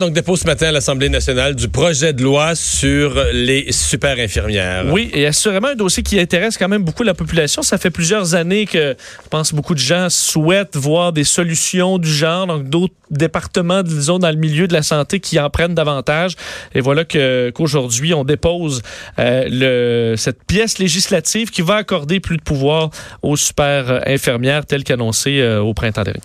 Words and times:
Donc, 0.00 0.12
dépôt 0.12 0.36
ce 0.36 0.46
matin 0.46 0.68
à 0.68 0.70
l'Assemblée 0.70 1.08
nationale 1.08 1.56
du 1.56 1.68
projet 1.68 2.12
de 2.12 2.22
loi 2.22 2.54
sur 2.54 3.20
les 3.32 3.72
super 3.72 4.16
infirmières. 4.16 4.84
Oui, 4.92 5.10
et 5.12 5.26
assurément 5.26 5.66
un 5.66 5.74
dossier 5.74 6.04
qui 6.04 6.20
intéresse 6.20 6.56
quand 6.56 6.68
même 6.68 6.84
beaucoup 6.84 7.02
la 7.02 7.14
population. 7.14 7.62
Ça 7.62 7.78
fait 7.78 7.90
plusieurs 7.90 8.36
années 8.36 8.66
que, 8.66 8.94
je 9.24 9.28
pense, 9.28 9.52
beaucoup 9.52 9.74
de 9.74 9.80
gens 9.80 10.06
souhaitent 10.08 10.76
voir 10.76 11.12
des 11.12 11.24
solutions 11.24 11.98
du 11.98 12.08
genre, 12.08 12.46
donc 12.46 12.68
d'autres 12.68 12.94
départements, 13.10 13.82
disons, 13.82 14.20
dans 14.20 14.30
le 14.30 14.36
milieu 14.36 14.68
de 14.68 14.72
la 14.72 14.84
santé 14.84 15.18
qui 15.18 15.40
en 15.40 15.50
prennent 15.50 15.74
davantage. 15.74 16.36
Et 16.76 16.80
voilà 16.80 17.04
que 17.04 17.50
qu'aujourd'hui, 17.50 18.14
on 18.14 18.22
dépose 18.22 18.82
euh, 19.18 19.48
le, 19.50 20.16
cette 20.16 20.44
pièce 20.44 20.78
législative 20.78 21.50
qui 21.50 21.62
va 21.62 21.74
accorder 21.74 22.20
plus 22.20 22.36
de 22.36 22.42
pouvoir 22.42 22.90
aux 23.22 23.36
super 23.36 24.02
infirmières, 24.06 24.64
tel 24.64 24.84
qu'annoncé 24.84 25.40
euh, 25.40 25.58
au 25.58 25.74
printemps 25.74 26.04
dernier. 26.04 26.20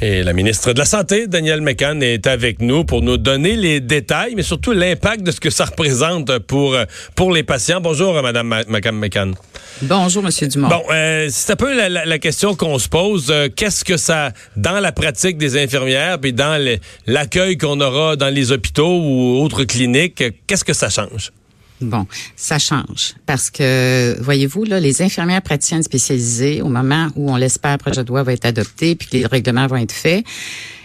Et 0.00 0.22
la 0.22 0.32
ministre 0.32 0.72
de 0.72 0.78
la 0.78 0.84
Santé, 0.84 1.28
Danielle 1.28 1.60
McCann, 1.60 2.02
est 2.02 2.26
avec 2.26 2.60
nous 2.60 2.84
pour 2.84 3.02
nous 3.04 3.16
donner 3.16 3.56
les 3.56 3.80
détails, 3.80 4.34
mais 4.34 4.42
surtout 4.42 4.72
l'impact 4.72 5.22
de 5.22 5.30
ce 5.30 5.40
que 5.40 5.50
ça 5.50 5.66
représente 5.66 6.38
pour, 6.40 6.76
pour 7.14 7.32
les 7.32 7.42
patients. 7.42 7.80
Bonjour, 7.80 8.20
Madame 8.22 8.62
McCann. 8.68 9.34
Bonjour, 9.82 10.22
Monsieur 10.22 10.48
Dumont. 10.48 10.68
Bon, 10.68 10.82
euh, 10.90 11.28
c'est 11.30 11.52
un 11.52 11.56
peu 11.56 11.76
la, 11.76 11.88
la, 11.88 12.18
question 12.18 12.54
qu'on 12.54 12.78
se 12.78 12.88
pose. 12.88 13.28
Euh, 13.30 13.48
Qu'est-ce 13.54 13.84
que 13.84 13.96
ça, 13.96 14.32
dans 14.56 14.80
la 14.80 14.92
pratique 14.92 15.36
des 15.36 15.62
infirmières, 15.62 16.18
puis 16.20 16.32
dans 16.32 16.60
l'accueil 17.06 17.58
qu'on 17.58 17.80
aura 17.80 18.16
dans 18.16 18.32
les 18.32 18.52
hôpitaux 18.52 19.00
ou 19.00 19.42
autres 19.42 19.64
cliniques, 19.64 20.22
qu'est-ce 20.46 20.64
que 20.64 20.72
ça 20.72 20.88
change? 20.90 21.32
Bon, 21.80 22.06
ça 22.36 22.58
change 22.58 23.14
parce 23.26 23.50
que, 23.50 24.16
voyez-vous, 24.20 24.64
là, 24.64 24.78
les 24.78 25.02
infirmières 25.02 25.42
praticiennes 25.42 25.82
spécialisées, 25.82 26.62
au 26.62 26.68
moment 26.68 27.08
où 27.16 27.30
on 27.32 27.36
l'espère, 27.36 27.72
le 27.72 27.78
projet 27.78 28.04
de 28.04 28.08
loi 28.08 28.22
va 28.22 28.32
être 28.32 28.46
adopté 28.46 28.94
puis 28.94 29.08
que 29.08 29.16
les 29.16 29.26
règlements 29.26 29.66
vont 29.66 29.76
être 29.76 29.92
faits, 29.92 30.24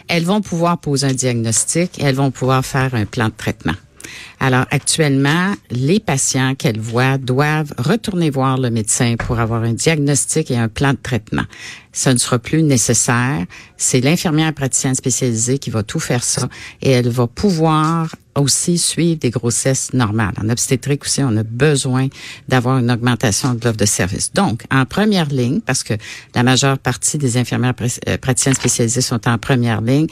elles 0.10 0.26
vont 0.26 0.42
pouvoir 0.42 0.80
poser 0.80 1.08
un 1.08 1.14
diagnostic 1.14 2.00
elles 2.02 2.16
vont 2.16 2.32
pouvoir 2.32 2.66
faire 2.66 2.94
un 2.94 3.06
plan 3.06 3.28
de 3.28 3.34
traitement. 3.38 3.76
Alors 4.40 4.66
actuellement, 4.72 5.54
les 5.70 6.00
patients 6.00 6.56
qu'elles 6.56 6.80
voient 6.80 7.18
doivent 7.18 7.74
retourner 7.78 8.30
voir 8.30 8.58
le 8.58 8.70
médecin 8.70 9.16
pour 9.18 9.40
avoir 9.40 9.64
un 9.64 9.74
diagnostic 9.74 10.50
et 10.52 10.58
un 10.58 10.68
plan 10.68 10.94
de 10.94 11.00
traitement. 11.02 11.44
Ça 11.92 12.14
ne 12.14 12.18
sera 12.18 12.40
plus 12.40 12.64
nécessaire. 12.64 13.46
C'est 13.78 14.02
l'infirmière 14.02 14.54
praticienne 14.54 14.96
spécialisée 14.96 15.60
qui 15.60 15.70
va 15.70 15.84
tout 15.84 16.00
faire 16.00 16.24
ça 16.24 16.48
et 16.82 16.90
elle 16.90 17.10
va 17.10 17.28
pouvoir 17.28 18.16
aussi 18.42 18.78
suivre 18.78 19.20
des 19.20 19.30
grossesses 19.30 19.94
normales. 19.94 20.34
En 20.42 20.50
obstétrique 20.50 21.04
aussi, 21.04 21.22
on 21.24 21.36
a 21.38 21.44
besoin 21.44 22.08
d'avoir 22.48 22.80
une 22.80 22.92
augmentation 22.92 23.54
de 23.54 23.64
l'offre 23.64 23.78
de 23.78 23.86
services. 23.86 24.34
Donc, 24.34 24.64
en 24.72 24.86
première 24.86 25.30
ligne, 25.30 25.62
parce 25.62 25.84
que 25.84 25.94
la 26.36 26.44
majeure 26.44 26.78
partie 26.78 27.18
des 27.18 27.38
infirmières 27.38 27.76
euh, 28.08 28.18
praticiennes 28.18 28.56
spécialisées 28.56 29.02
sont 29.02 29.28
en 29.28 29.38
première 29.38 29.82
ligne, 29.82 30.08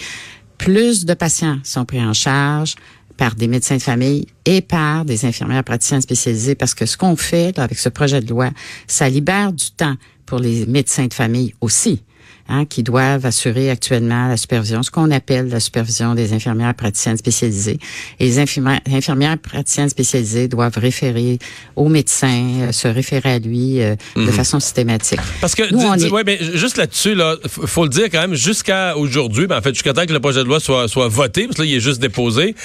plus 0.57 1.05
de 1.05 1.13
patients 1.13 1.59
sont 1.63 1.85
pris 1.85 2.01
en 2.01 2.13
charge, 2.13 2.75
par 3.17 3.35
des 3.35 3.47
médecins 3.47 3.77
de 3.77 3.81
famille 3.81 4.27
et 4.45 4.61
par 4.61 5.03
des 5.03 5.25
infirmières 5.25 5.63
praticiennes 5.63 6.01
spécialisées 6.01 6.55
parce 6.55 6.73
que 6.73 6.85
ce 6.85 6.95
qu'on 6.95 7.15
fait 7.15 7.57
avec 7.59 7.79
ce 7.79 7.89
projet 7.89 8.21
de 8.21 8.29
loi, 8.29 8.51
ça 8.85 9.09
libère 9.09 9.51
du 9.51 9.71
temps 9.71 9.95
pour 10.25 10.39
les 10.39 10.65
médecins 10.67 11.07
de 11.07 11.13
famille 11.13 11.53
aussi. 11.59 12.03
Hein, 12.49 12.63
qui 12.63 12.81
doivent 12.81 13.25
assurer 13.25 13.69
actuellement 13.69 14.29
la 14.29 14.37
supervision, 14.37 14.81
ce 14.81 14.89
qu'on 14.89 15.11
appelle 15.11 15.49
la 15.49 15.59
supervision 15.59 16.15
des 16.15 16.31
infirmières 16.31 16.73
praticiennes 16.75 17.17
spécialisées. 17.17 17.77
Et 18.21 18.25
les 18.25 18.39
infirmières, 18.39 18.79
infirmières 18.89 19.37
praticiennes 19.37 19.89
spécialisées 19.89 20.47
doivent 20.47 20.77
référer 20.77 21.39
au 21.75 21.89
médecin, 21.89 22.61
euh, 22.61 22.71
se 22.71 22.87
référer 22.87 23.33
à 23.33 23.39
lui 23.39 23.81
euh, 23.81 23.97
de 24.15 24.21
mhm. 24.21 24.31
façon 24.31 24.61
systématique. 24.61 25.19
Parce 25.41 25.55
que, 25.55 26.09
ouais, 26.09 26.23
mais 26.25 26.39
juste 26.53 26.77
là-dessus, 26.77 27.15
là, 27.15 27.35
faut 27.47 27.83
le 27.83 27.89
dire 27.89 28.05
quand 28.09 28.21
même, 28.21 28.35
jusqu'à 28.35 28.95
aujourd'hui, 28.95 29.45
ben, 29.45 29.57
en 29.57 29.61
fait, 29.61 29.73
jusqu'à 29.73 29.91
temps 29.91 30.05
que 30.05 30.13
le 30.13 30.21
projet 30.21 30.39
de 30.39 30.47
loi 30.47 30.61
soit, 30.61 30.87
soit 30.87 31.09
voté, 31.09 31.47
parce 31.47 31.57
que 31.57 31.63
là, 31.63 31.67
il 31.67 31.75
est 31.75 31.81
juste 31.81 31.99
déposé, 31.99 32.55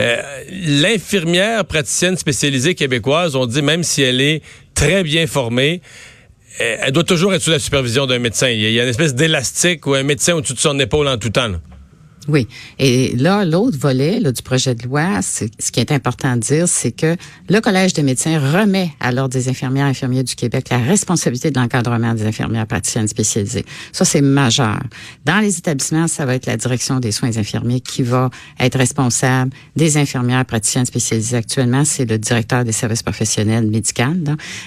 euh, 0.00 0.16
l'infirmière 0.50 1.64
praticienne 1.64 2.16
spécialisée 2.16 2.74
québécoise, 2.74 3.36
on 3.36 3.46
dit 3.46 3.62
même 3.62 3.84
si 3.84 4.02
elle 4.02 4.20
est 4.20 4.42
très 4.74 5.04
bien 5.04 5.28
formée, 5.28 5.80
elle 6.58 6.92
doit 6.92 7.04
toujours 7.04 7.34
être 7.34 7.42
sous 7.42 7.50
la 7.50 7.58
supervision 7.58 8.06
d'un 8.06 8.18
médecin. 8.18 8.48
Il 8.48 8.60
y 8.60 8.80
a 8.80 8.82
une 8.82 8.88
espèce 8.88 9.14
d'élastique 9.14 9.86
ou 9.86 9.94
un 9.94 10.02
médecin 10.02 10.34
au-dessus 10.34 10.54
de 10.54 10.58
son 10.58 10.78
épaule 10.78 11.08
en 11.08 11.18
tout 11.18 11.30
temps. 11.30 11.52
Oui. 12.28 12.46
Et 12.78 13.14
là, 13.16 13.44
l'autre 13.44 13.78
volet 13.78 14.20
là, 14.20 14.32
du 14.32 14.42
projet 14.42 14.74
de 14.74 14.84
loi, 14.84 15.20
ce 15.22 15.44
qui 15.72 15.80
est 15.80 15.92
important 15.92 16.36
de 16.36 16.40
dire, 16.40 16.68
c'est 16.68 16.92
que 16.92 17.16
le 17.48 17.60
Collège 17.60 17.94
des 17.94 18.02
médecins 18.02 18.38
remet 18.38 18.90
à 19.00 19.12
l'Ordre 19.12 19.32
des 19.32 19.48
infirmières 19.48 19.86
et 19.86 19.90
infirmiers 19.90 20.22
du 20.22 20.34
Québec 20.34 20.68
la 20.70 20.78
responsabilité 20.78 21.50
de 21.50 21.58
l'encadrement 21.58 22.14
des 22.14 22.26
infirmières 22.26 22.66
praticiennes 22.66 23.08
spécialisées. 23.08 23.64
Ça, 23.92 24.04
c'est 24.04 24.20
majeur. 24.20 24.78
Dans 25.24 25.40
les 25.40 25.58
établissements, 25.58 26.08
ça 26.08 26.24
va 26.24 26.34
être 26.34 26.46
la 26.46 26.56
direction 26.56 27.00
des 27.00 27.12
soins 27.12 27.36
infirmiers 27.36 27.80
qui 27.80 28.02
va 28.02 28.30
être 28.60 28.78
responsable 28.78 29.52
des 29.76 29.96
infirmières 29.96 30.44
praticiennes 30.44 30.86
spécialisées. 30.86 31.36
Actuellement, 31.36 31.84
c'est 31.84 32.04
le 32.04 32.18
directeur 32.18 32.64
des 32.64 32.72
services 32.72 33.02
professionnels 33.02 33.66
médicaux 33.66 33.88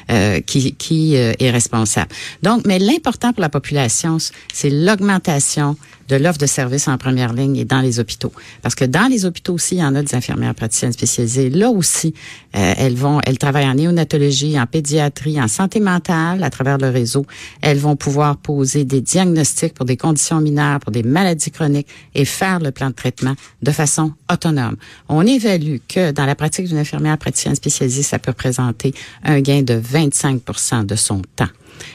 euh, 0.10 0.42
qui, 0.42 0.74
qui 0.76 1.16
euh, 1.16 1.34
est 1.40 1.52
responsable. 1.52 2.10
Donc, 2.44 2.66
mais 2.66 2.80
l'important 2.80 3.34
pour 3.34 3.42
la 3.42 3.50
population, 3.50 4.18
c'est 4.54 4.70
l'augmentation 4.70 5.78
de 6.12 6.18
l'offre 6.18 6.38
de 6.38 6.46
services 6.46 6.90
en 6.90 6.98
première 6.98 7.32
ligne 7.32 7.56
et 7.56 7.64
dans 7.64 7.80
les 7.80 8.02
hôpitaux. 8.02 8.34
Parce 8.62 8.76
que 8.76 8.84
dans 8.84 9.08
les 9.10 9.26
hôpitaux 9.26 9.54
aussi, 9.54 9.76
il 9.76 9.80
y 9.80 9.84
en 9.84 9.96
a 9.96 10.04
des 10.04 10.14
infirmières 10.14 10.54
praticiennes 10.54 10.92
spécialisées. 10.92 11.50
Là 11.50 11.70
aussi, 11.70 12.14
euh, 12.56 12.74
elles 12.78 12.96
vont, 12.96 13.22
elles 13.26 13.38
travaillent 13.38 13.70
en 13.70 13.76
néonatologie, 13.76 14.60
en 14.60 14.66
pédiatrie, 14.66 15.42
en 15.42 15.48
santé 15.48 15.80
mentale 15.80 16.44
à 16.44 16.50
travers 16.50 16.78
le 16.78 16.90
réseau. 16.90 17.26
Elles 17.62 17.78
vont 17.78 17.96
pouvoir 17.96 18.36
poser 18.36 18.84
des 18.84 19.00
diagnostics 19.00 19.74
pour 19.74 19.86
des 19.86 19.96
conditions 19.96 20.42
mineures, 20.42 20.82
pour 20.82 20.92
des 20.92 21.04
maladies 21.04 21.52
chroniques 21.52 21.88
et 22.14 22.26
faire 22.26 22.60
le 22.60 22.72
plan 22.72 22.90
de 22.90 22.96
traitement 22.96 23.36
de 23.62 23.72
façon 23.72 24.12
autonome. 24.30 24.76
On 25.08 25.26
évalue 25.26 25.78
que 25.88 26.12
dans 26.12 26.26
la 26.26 26.36
pratique 26.36 26.68
d'une 26.68 26.78
infirmière 26.78 27.18
praticienne 27.18 27.56
spécialisée, 27.56 28.04
ça 28.04 28.20
peut 28.20 28.32
représenter 28.32 28.94
un 29.24 29.40
gain 29.40 29.62
de 29.62 29.76
25% 29.80 30.86
de 30.86 30.96
son 30.96 31.22
temps. 31.38 31.48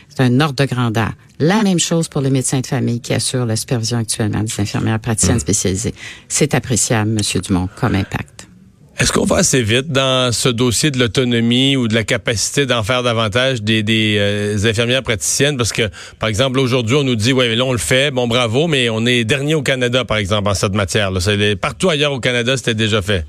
C'est 0.09 0.23
un 0.23 0.41
ordre 0.41 0.65
de 0.65 0.69
grandeur. 0.69 1.13
La 1.39 1.63
même 1.63 1.79
chose 1.79 2.09
pour 2.09 2.21
les 2.23 2.31
médecins 2.31 2.61
de 2.61 2.67
famille 2.67 3.01
qui 3.01 3.13
assurent 3.13 3.47
la 3.47 3.57
supervision 3.57 3.99
actuellement 3.99 4.43
des 4.43 4.61
infirmières 4.61 5.01
praticiennes 5.01 5.37
mm. 5.37 5.41
spécialisées. 5.41 5.95
C'est 6.29 6.55
appréciable, 6.55 7.11
Monsieur 7.11 7.41
Dumont, 7.41 7.69
comme 7.77 7.95
impact. 7.95 8.37
Est-ce 8.99 9.13
qu'on 9.13 9.27
va 9.27 9.37
assez 9.37 9.63
vite 9.63 9.89
dans 9.89 10.33
ce 10.33 10.49
dossier 10.49 10.91
de 10.91 10.99
l'autonomie 10.99 11.77
ou 11.77 11.87
de 11.87 11.93
la 11.93 12.03
capacité 12.03 12.65
d'en 12.65 12.83
faire 12.83 13.03
davantage 13.03 13.61
des, 13.61 13.83
des 13.83 14.17
euh, 14.19 14.57
infirmières 14.65 15.03
praticiennes? 15.03 15.59
Parce 15.59 15.75
que, 15.75 15.91
par 16.19 16.31
exemple, 16.31 16.59
aujourd'hui, 16.59 16.97
on 16.97 17.05
nous 17.05 17.15
dit, 17.15 17.35
ouais, 17.35 17.55
là, 17.55 17.65
on 17.67 17.73
le 17.73 17.79
fait, 17.79 18.11
bon, 18.11 18.27
bravo, 18.27 18.69
mais 18.69 18.89
on 18.89 19.05
est 19.05 19.25
dernier 19.25 19.55
au 19.55 19.61
Canada, 19.61 20.07
par 20.07 20.17
exemple, 20.17 20.49
en 20.49 20.55
cette 20.55 20.75
matière. 20.75 21.11
Là. 21.11 21.21
Partout 21.61 21.91
ailleurs 21.91 22.13
au 22.13 22.21
Canada, 22.21 22.57
c'était 22.57 22.75
déjà 22.75 23.03
fait. 23.03 23.27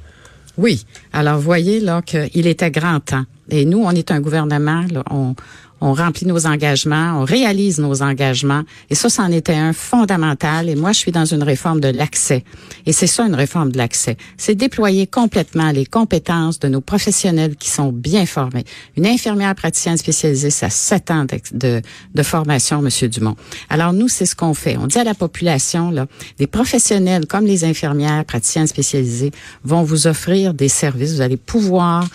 Oui. 0.58 0.86
Alors, 1.12 1.36
vous 1.36 1.42
voyez, 1.42 1.82
là, 1.82 2.02
qu'il 2.02 2.48
était 2.48 2.72
grand 2.72 3.02
temps. 3.02 3.26
Et 3.50 3.66
nous, 3.66 3.84
on 3.84 3.92
est 3.92 4.10
un 4.12 4.22
gouvernement, 4.22 4.86
là, 4.90 5.04
on, 5.12 5.36
on 5.82 5.94
remplit 5.94 6.26
nos 6.26 6.48
engagements, 6.48 7.20
on 7.20 7.26
réalise 7.26 7.80
nos 7.80 8.02
engagements. 8.02 8.64
Et 8.90 8.96
ça, 8.96 9.10
c'en 9.10 9.32
était 9.32 9.54
un 9.54 9.74
fondamental. 9.74 10.70
Et 10.70 10.76
moi, 10.76 10.92
je 10.92 11.00
suis 11.00 11.12
dans 11.12 11.26
une 11.26 11.44
réforme 11.44 11.80
de 11.80 11.90
l'accès. 11.90 12.44
Et 12.86 12.94
c'est 12.94 13.08
ça, 13.08 13.26
une 13.26 13.36
réforme 13.36 13.72
de 13.72 13.78
l'accès. 13.78 14.18
C'est 14.38 14.56
déployer 14.56 15.08
complètement 15.08 15.72
les 15.72 15.86
compétences 15.86 16.60
de 16.60 16.68
nos 16.68 16.82
professionnels 16.82 17.56
qui 17.56 17.70
sont 17.70 17.92
bien 17.92 18.26
formés. 18.26 18.66
Une 18.96 19.06
infirmière 19.06 19.54
praticienne 19.56 19.98
spécialisée, 19.98 20.50
ça 20.50 20.70
sept 20.70 21.12
ans 21.12 21.26
de, 21.52 21.82
de, 22.14 22.24
formation, 22.24 22.82
Monsieur 22.82 23.08
Dumont. 23.08 23.36
Alors, 23.70 23.94
nous, 23.94 24.08
c'est 24.08 24.26
ce 24.26 24.36
qu'on 24.36 24.54
fait. 24.54 24.78
On 24.78 24.88
dit 24.88 24.98
à 24.98 25.04
la 25.04 25.14
population, 25.14 25.92
là, 25.92 26.08
des 26.38 26.48
professionnels 26.48 27.26
comme 27.28 27.46
les 27.46 27.64
infirmières 27.64 28.26
praticiennes 28.26 28.68
spécialisées 28.68 29.32
vont 29.64 29.84
vous 29.84 30.08
offrir 30.08 30.54
des 30.54 30.70
services. 30.70 31.14
Vous 31.14 31.22
allez 31.22 31.38
pouvoir 31.38 32.08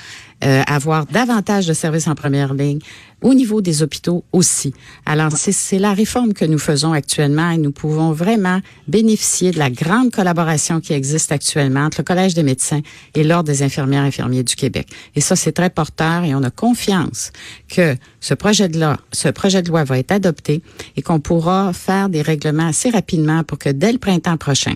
euh, 0.43 0.63
avoir 0.67 1.07
davantage 1.07 1.67
de 1.67 1.73
services 1.73 2.09
en 2.09 2.15
première 2.15 2.55
ligne 2.55 2.81
au 3.23 3.35
niveau 3.35 3.61
des 3.61 3.83
hôpitaux 3.83 4.25
aussi. 4.33 4.75
Alors, 5.07 5.31
c'est 5.33 5.79
la 5.79 5.95
réforme 5.95 6.35
que 6.35 6.45
nous 6.45 6.59
faisons 6.59 6.93
actuellement 6.93 7.51
et 7.51 7.59
nous 7.59 7.71
pouvons 7.71 8.13
vraiment 8.13 8.61
bénéficier 8.89 9.53
de 9.53 9.59
la 9.59 9.71
grande 9.71 10.11
collaboration 10.11 10.81
qui 10.81 10.93
existe 10.93 11.33
actuellement 11.33 11.85
entre 11.85 12.01
le 12.01 12.05
Collège 12.05 12.35
des 12.35 12.43
médecins 12.43 12.81
et 13.15 13.23
l'Ordre 13.23 13.49
des 13.49 13.63
infirmières 13.63 14.05
et 14.05 14.09
infirmiers 14.09 14.43
du 14.43 14.57
Québec. 14.57 14.89
Et 15.15 15.21
ça, 15.21 15.37
c'est 15.37 15.53
très 15.53 15.71
porteur 15.71 16.25
et 16.25 16.35
on 16.35 16.43
a 16.43 16.51
confiance 16.51 17.31
que 17.69 17.97
ce 18.21 18.35
projet 18.35 18.69
de 18.69 18.81
loi, 18.81 18.99
ce 19.13 19.29
projet 19.29 19.63
de 19.63 19.69
loi 19.69 19.85
va 19.85 19.99
être 19.99 20.13
adopté 20.13 20.63
et 20.97 21.03
qu'on 21.03 21.21
pourra 21.21 21.73
faire 21.73 22.09
des 22.09 22.23
règlements 22.23 22.67
assez 22.67 22.91
rapidement 22.91 23.45
pour 23.45 23.59
que 23.59 23.69
dès 23.69 23.93
le 23.93 23.99
printemps 23.99 24.37
prochain, 24.37 24.75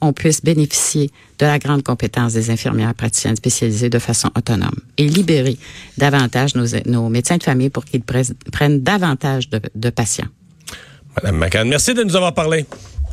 on 0.00 0.12
puisse 0.12 0.42
bénéficier 0.42 1.10
de 1.38 1.46
la 1.46 1.58
grande 1.58 1.82
compétence 1.82 2.32
des 2.32 2.50
infirmières 2.50 2.94
praticiennes 2.94 3.36
spécialisées 3.36 3.90
de 3.90 3.98
façon 3.98 4.30
autonome 4.36 4.78
et 4.96 5.06
libérer 5.06 5.56
davantage 5.98 6.54
nos, 6.54 7.08
médecins 7.08 7.36
de 7.36 7.42
famille 7.42 7.70
pour 7.70 7.84
qu'ils 7.84 8.02
prennent 8.02 8.80
davantage 8.80 9.48
de, 9.48 9.90
patients. 9.90 10.28
Madame 11.16 11.38
McCann, 11.38 11.68
merci 11.68 11.94
de 11.94 12.02
nous 12.02 12.16
avoir 12.16 12.34
parlé. 12.34 12.64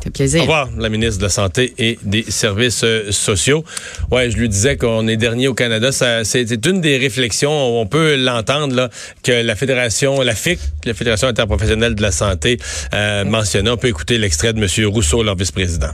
C'est 0.03 0.11
plaisir. 0.11 0.41
Au 0.41 0.43
revoir, 0.43 0.69
la 0.77 0.89
ministre 0.89 1.17
de 1.17 1.23
la 1.23 1.29
Santé 1.29 1.73
et 1.79 1.97
des 2.03 2.23
Services 2.23 2.83
euh, 2.83 3.11
sociaux. 3.11 3.63
Ouais, 4.11 4.29
je 4.29 4.37
lui 4.37 4.47
disais 4.47 4.77
qu'on 4.77 5.07
est 5.07 5.17
dernier 5.17 5.47
au 5.47 5.55
Canada. 5.55 5.91
C'est 5.91 6.65
une 6.67 6.81
des 6.81 6.97
réflexions, 6.97 7.51
on 7.51 7.87
peut 7.87 8.15
l'entendre, 8.15 8.91
que 9.23 9.31
la 9.31 9.55
Fédération, 9.55 10.21
la 10.21 10.35
FIC, 10.35 10.59
la 10.85 10.93
Fédération 10.93 11.27
interprofessionnelle 11.27 11.95
de 11.95 12.01
la 12.03 12.11
santé, 12.11 12.59
euh, 12.93 13.25
mentionnait. 13.25 13.71
On 13.71 13.77
peut 13.77 13.87
écouter 13.87 14.19
l'extrait 14.19 14.53
de 14.53 14.61
M. 14.61 14.87
Rousseau, 14.87 15.23
leur 15.23 15.35
vice-président 15.35 15.91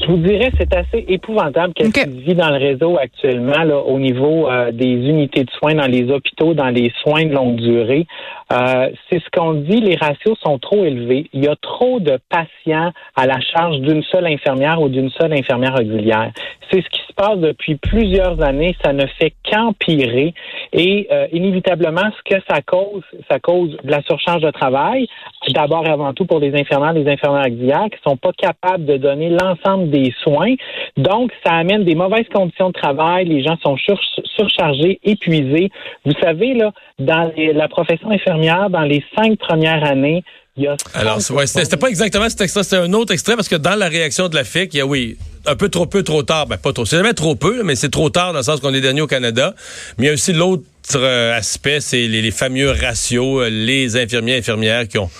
Je 0.00 0.06
vous 0.06 0.18
dirais, 0.18 0.52
c'est 0.58 0.72
assez 0.74 1.04
épouvantable 1.08 1.74
qu'est-ce 1.74 1.90
qui 1.90 2.22
vit 2.22 2.34
dans 2.34 2.50
le 2.50 2.56
réseau 2.56 2.98
actuellement 2.98 3.64
là, 3.64 3.78
au 3.78 3.98
niveau 3.98 4.48
euh, 4.48 4.70
des 4.70 4.84
unités 4.84 5.44
de 5.44 5.50
soins 5.50 5.74
dans 5.74 5.90
les 5.90 6.10
hôpitaux, 6.10 6.54
dans 6.54 6.68
les 6.68 6.92
soins 7.02 7.24
de 7.24 7.32
longue 7.32 7.56
durée. 7.56 8.06
Euh, 8.50 8.90
c'est 9.08 9.18
ce 9.22 9.28
qu'on 9.30 9.54
dit, 9.54 9.80
les 9.80 9.96
ratios 9.96 10.38
sont 10.42 10.58
trop 10.58 10.84
élevés. 10.84 11.28
Il 11.34 11.44
y 11.44 11.48
a 11.48 11.56
trop 11.56 12.00
de 12.00 12.18
patients 12.30 12.92
à 13.14 13.26
la 13.26 13.40
charge 13.40 13.78
d'une 13.80 14.02
seule 14.04 14.26
infirmière 14.26 14.80
ou 14.80 14.88
d'une 14.88 15.10
seule 15.10 15.32
infirmière 15.34 15.74
auxiliaire. 15.74 16.32
C'est 16.70 16.82
ce 16.82 16.88
qui 16.88 17.00
se 17.06 17.12
passe 17.14 17.38
depuis 17.38 17.76
plusieurs 17.76 18.40
années. 18.42 18.74
Ça 18.82 18.92
ne 18.92 19.06
fait 19.06 19.34
qu'empirer. 19.50 20.32
Et 20.72 21.08
euh, 21.12 21.26
inévitablement, 21.32 22.10
ce 22.16 22.34
que 22.34 22.40
ça 22.48 22.62
cause, 22.62 23.02
ça 23.30 23.38
cause 23.38 23.76
de 23.84 23.90
la 23.90 24.02
surcharge 24.02 24.42
de 24.42 24.50
travail. 24.50 25.06
D'abord 25.50 25.86
et 25.86 25.90
avant 25.90 26.12
tout 26.14 26.24
pour 26.26 26.40
les 26.40 26.54
infirmières, 26.58 26.92
les 26.92 27.08
infirmières 27.08 27.46
auxiliaires 27.46 27.88
qui 27.90 27.98
sont 28.02 28.16
pas 28.16 28.32
capables 28.32 28.84
de 28.84 28.96
donner 28.96 29.30
l'ensemble 29.30 29.90
des 29.90 30.12
soins. 30.22 30.54
Donc, 30.96 31.32
ça 31.44 31.52
amène 31.54 31.84
des 31.84 31.94
mauvaises 31.94 32.28
conditions 32.32 32.68
de 32.68 32.74
travail. 32.74 33.26
Les 33.26 33.42
gens 33.42 33.56
sont 33.62 33.76
sur- 33.76 34.00
surchargés, 34.24 35.00
épuisés. 35.04 35.70
Vous 36.04 36.12
savez, 36.22 36.54
là, 36.54 36.72
dans 36.98 37.30
la 37.36 37.68
profession 37.68 38.10
infirmière, 38.10 38.37
dans 38.70 38.82
les 38.82 39.04
cinq 39.16 39.38
premières 39.38 39.84
années, 39.84 40.22
il 40.56 40.64
y 40.64 40.66
a 40.66 40.76
Alors, 40.94 41.18
ouais, 41.30 41.46
c'était 41.46 41.76
pas 41.76 41.88
exactement 41.88 42.28
cet 42.28 42.40
extrait, 42.40 42.64
c'était 42.64 42.76
un 42.76 42.92
autre 42.92 43.12
extrait 43.12 43.36
parce 43.36 43.48
que 43.48 43.56
dans 43.56 43.76
la 43.76 43.88
réaction 43.88 44.28
de 44.28 44.34
la 44.34 44.44
FIC, 44.44 44.74
il 44.74 44.78
y 44.78 44.80
a, 44.80 44.86
oui, 44.86 45.16
un 45.46 45.54
peu 45.54 45.68
trop 45.68 45.86
peu, 45.86 46.02
trop 46.02 46.22
tard. 46.22 46.46
Ben, 46.46 46.56
pas 46.56 46.72
trop. 46.72 46.84
C'est 46.84 46.96
jamais 46.96 47.14
trop 47.14 47.36
peu, 47.36 47.62
mais 47.62 47.76
c'est 47.76 47.90
trop 47.90 48.10
tard 48.10 48.32
dans 48.32 48.40
le 48.40 48.44
sens 48.44 48.60
qu'on 48.60 48.74
est 48.74 48.80
dernier 48.80 49.00
au 49.00 49.06
Canada. 49.06 49.54
Mais 49.96 50.06
il 50.06 50.08
y 50.08 50.10
a 50.10 50.14
aussi 50.14 50.32
l'autre 50.32 50.64
euh, 50.96 51.36
aspect, 51.36 51.80
c'est 51.80 52.08
les, 52.08 52.22
les 52.22 52.30
fameux 52.30 52.70
ratios, 52.70 53.42
euh, 53.42 53.50
les 53.50 53.96
infirmiers 53.96 54.38
infirmières 54.38 54.88
qui 54.88 54.98
ont 54.98 55.10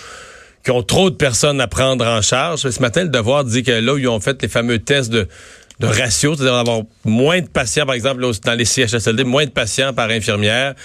qui 0.63 0.71
ont 0.71 0.83
trop 0.83 1.09
de 1.09 1.15
personnes 1.15 1.61
à 1.61 1.67
prendre 1.67 2.05
en 2.05 2.21
charge. 2.21 2.69
Ce 2.69 2.81
matin, 2.81 3.03
le 3.03 3.09
devoir 3.09 3.45
dit 3.45 3.63
que 3.63 3.71
là 3.71 3.93
où 3.93 3.97
ils 3.97 4.09
ont 4.09 4.19
fait 4.19 4.41
les 4.41 4.49
fameux 4.49 4.79
tests 4.79 5.09
de, 5.09 5.27
de 5.79 5.87
ratio, 5.87 6.35
c'est-à-dire 6.35 6.55
d'avoir 6.55 6.81
moins 7.05 7.39
de 7.39 7.47
patients, 7.47 7.85
par 7.85 7.95
exemple, 7.95 8.21
dans 8.21 8.53
les 8.53 8.65
CHSLD, 8.65 9.23
moins 9.23 9.45
de 9.45 9.51
patients 9.51 9.93
par 9.93 10.09
infirmière, 10.09 10.75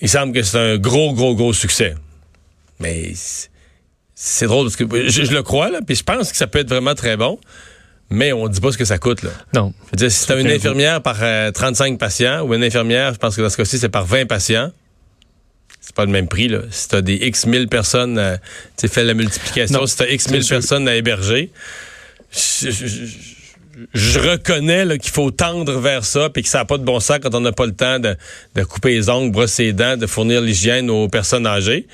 il 0.00 0.08
semble 0.08 0.32
que 0.32 0.42
c'est 0.42 0.58
un 0.58 0.76
gros, 0.78 1.12
gros, 1.14 1.34
gros 1.34 1.52
succès. 1.52 1.94
Mais 2.80 3.12
c'est- 4.14 4.46
drôle 4.46 4.66
parce 4.66 4.76
que 4.76 5.08
je, 5.08 5.24
je 5.24 5.32
le 5.32 5.42
crois, 5.42 5.70
là, 5.70 5.80
puis 5.86 5.94
je 5.96 6.02
pense 6.02 6.30
que 6.30 6.36
ça 6.36 6.46
peut 6.46 6.58
être 6.60 6.68
vraiment 6.68 6.94
très 6.94 7.16
bon, 7.16 7.38
mais 8.10 8.32
on 8.32 8.48
dit 8.48 8.60
pas 8.60 8.72
ce 8.72 8.78
que 8.78 8.84
ça 8.84 8.98
coûte. 8.98 9.22
Là. 9.22 9.30
Non. 9.54 9.72
Je 9.86 9.90
veux 9.92 9.96
dire, 9.96 10.12
si 10.12 10.26
t'as 10.26 10.38
une 10.40 10.46
infirmière 10.50 11.02
par 11.02 11.16
euh, 11.22 11.50
35 11.50 11.98
patients 11.98 12.42
ou 12.46 12.54
une 12.54 12.62
infirmière, 12.64 13.12
je 13.14 13.18
pense 13.18 13.36
que 13.36 13.42
dans 13.42 13.50
ce 13.50 13.56
cas-ci, 13.56 13.78
c'est 13.78 13.88
par 13.88 14.04
20 14.06 14.26
patients, 14.26 14.70
c'est 15.80 15.94
pas 15.94 16.04
le 16.04 16.10
même 16.12 16.28
prix. 16.28 16.48
Là. 16.48 16.60
Si 16.70 16.88
t'as 16.88 17.00
des 17.00 17.14
X 17.16 17.46
mille 17.46 17.68
personnes, 17.68 18.18
euh, 18.18 18.36
tu 18.76 18.88
fais 18.88 19.04
la 19.04 19.14
multiplication, 19.14 19.80
Non, 19.80 19.86
si 19.86 19.96
t'as 19.96 20.06
X 20.08 20.30
mille 20.30 20.46
personnes 20.46 20.88
à 20.88 20.96
héberger, 20.96 21.50
je, 22.32 22.70
je- 22.70 22.86
je- 22.86 23.06
je 23.94 24.18
reconnais 24.18 24.98
qu'il 24.98 25.12
faut 25.12 25.30
tendre 25.30 25.78
vers 25.78 26.04
ça, 26.04 26.30
puis 26.30 26.42
que 26.42 26.48
ça 26.48 26.58
n'a 26.58 26.64
pas 26.64 26.78
de 26.78 26.84
bon 26.84 27.00
sens 27.00 27.18
quand 27.22 27.34
on 27.34 27.40
n'a 27.40 27.52
pas 27.52 27.66
le 27.66 27.74
temps 27.74 27.98
de, 27.98 28.16
de 28.54 28.62
couper 28.64 28.94
les 28.94 29.08
ongles, 29.08 29.30
brosser 29.32 29.64
les 29.64 29.72
dents, 29.72 29.96
de 29.96 30.06
fournir 30.06 30.40
l'hygiène 30.40 30.90
aux 30.90 31.08
personnes 31.08 31.46
âgées. 31.46 31.86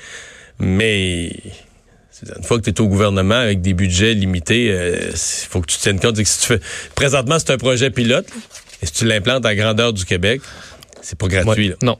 Mais 0.59 1.35
une 2.37 2.43
fois 2.43 2.57
que 2.59 2.63
tu 2.63 2.69
es 2.69 2.81
au 2.81 2.87
gouvernement 2.87 3.35
avec 3.35 3.61
des 3.61 3.73
budgets 3.73 4.13
limités, 4.13 4.67
il 4.67 5.17
faut 5.17 5.61
que 5.61 5.67
tu 5.67 5.77
tiennes 5.77 5.99
compte 5.99 6.15
que 6.15 6.23
si 6.23 6.39
tu 6.39 6.47
fais. 6.47 6.59
Présentement, 6.95 7.37
c'est 7.39 7.51
un 7.51 7.57
projet 7.57 7.89
pilote. 7.89 8.27
et 8.81 8.85
si 8.85 8.93
tu 8.93 9.05
l'implantes 9.05 9.45
à 9.45 9.49
la 9.49 9.55
grandeur 9.55 9.93
du 9.93 10.05
Québec, 10.05 10.41
c'est 11.01 11.17
pas 11.17 11.27
gratuit. 11.27 11.69
là. 11.69 11.75
Non. 11.81 11.97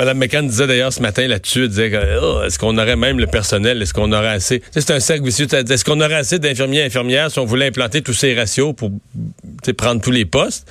Madame 0.00 0.16
McCann 0.16 0.48
disait 0.48 0.66
d'ailleurs 0.66 0.94
ce 0.94 1.02
matin 1.02 1.28
là-dessus, 1.28 1.64
elle 1.64 1.68
disait 1.68 1.90
que, 1.90 2.18
oh, 2.22 2.42
est-ce 2.42 2.58
qu'on 2.58 2.78
aurait 2.78 2.96
même 2.96 3.18
le 3.18 3.26
personnel, 3.26 3.82
est-ce 3.82 3.92
qu'on 3.92 4.10
aurait 4.12 4.28
assez, 4.28 4.62
c'est 4.70 4.90
un 4.92 4.98
cercle 4.98 5.26
vicieux, 5.26 5.46
est-ce 5.52 5.84
qu'on 5.84 6.00
aurait 6.00 6.14
assez 6.14 6.38
d'infirmiers 6.38 6.78
et 6.78 6.84
infirmières 6.84 7.30
si 7.30 7.38
on 7.38 7.44
voulait 7.44 7.66
implanter 7.66 8.00
tous 8.00 8.14
ces 8.14 8.34
ratios 8.34 8.74
pour 8.74 8.90
prendre 9.76 10.00
tous 10.00 10.10
les 10.10 10.24
postes? 10.24 10.66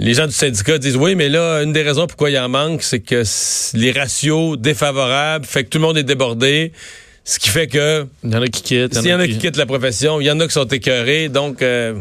Les 0.00 0.12
gens 0.12 0.26
du 0.26 0.34
syndicat 0.34 0.76
disent 0.76 0.98
oui, 0.98 1.14
mais 1.14 1.30
là, 1.30 1.62
une 1.62 1.72
des 1.72 1.80
raisons 1.80 2.06
pourquoi 2.06 2.28
il 2.28 2.38
en 2.38 2.50
manque, 2.50 2.82
c'est 2.82 3.00
que 3.00 3.22
les 3.72 3.90
ratios 3.90 4.58
défavorables 4.58 5.46
fait 5.46 5.64
que 5.64 5.70
tout 5.70 5.78
le 5.78 5.86
monde 5.86 5.96
est 5.96 6.02
débordé, 6.02 6.72
ce 7.24 7.38
qui 7.38 7.48
fait 7.48 7.68
que 7.68 8.06
Il 8.22 8.34
y 8.34 8.36
en 8.36 8.42
a 8.42 8.48
qui 8.48 8.60
quittent. 8.60 8.94
s'il 8.94 9.06
y 9.06 9.14
en 9.14 9.20
a 9.20 9.28
qui 9.28 9.38
quittent 9.38 9.56
la 9.56 9.64
profession, 9.64 10.20
il 10.20 10.26
y 10.26 10.30
en 10.30 10.38
a 10.40 10.46
qui 10.46 10.52
sont 10.52 10.68
écœurés, 10.68 11.30
donc 11.30 11.62
euh, 11.62 11.94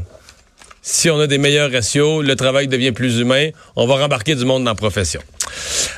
si 0.81 1.09
on 1.09 1.17
a 1.17 1.27
des 1.27 1.37
meilleurs 1.37 1.71
ratios, 1.71 2.21
le 2.21 2.35
travail 2.35 2.67
devient 2.67 2.91
plus 2.91 3.19
humain, 3.19 3.51
on 3.77 3.87
va 3.87 3.95
rembarquer 3.95 4.35
du 4.35 4.43
monde 4.43 4.65
dans 4.65 4.71
la 4.71 4.75
profession. 4.75 5.21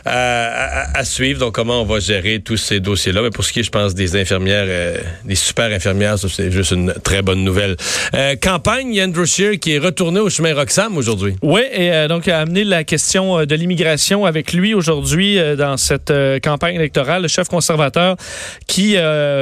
À, 0.05 1.05
suivre, 1.05 1.39
donc 1.39 1.55
comment 1.55 1.81
on 1.81 1.85
va 1.85 1.99
gérer 1.99 2.41
tous 2.41 2.57
ces 2.57 2.79
dossiers-là? 2.79 3.21
Mais 3.21 3.29
pour 3.29 3.43
ce 3.43 3.53
qui 3.53 3.59
est, 3.59 3.63
je 3.63 3.71
pense, 3.71 3.93
des 3.93 4.19
infirmières, 4.19 4.65
euh, 4.67 4.97
des 5.23 5.35
super 5.35 5.71
infirmières, 5.71 6.17
c'est 6.19 6.51
juste 6.51 6.71
une 6.71 6.93
très 7.03 7.21
bonne 7.21 7.43
nouvelle. 7.43 7.77
Euh, 8.13 8.35
campagne, 8.35 9.01
Andrew 9.01 9.25
Scheer 9.25 9.59
qui 9.59 9.73
est 9.73 9.79
retourné 9.79 10.19
au 10.19 10.29
chemin 10.29 10.53
Roxham 10.53 10.97
aujourd'hui. 10.97 11.35
Oui, 11.41 11.61
et 11.71 11.91
euh, 11.91 12.07
donc 12.07 12.27
a 12.27 12.39
amené 12.39 12.63
la 12.63 12.83
question 12.83 13.39
euh, 13.39 13.45
de 13.45 13.55
l'immigration 13.55 14.25
avec 14.25 14.53
lui 14.53 14.73
aujourd'hui 14.73 15.39
dans 15.57 15.77
cette 15.77 16.13
campagne 16.41 16.75
électorale, 16.75 17.21
le 17.21 17.27
chef 17.27 17.47
conservateur 17.47 18.15
qui 18.67 18.95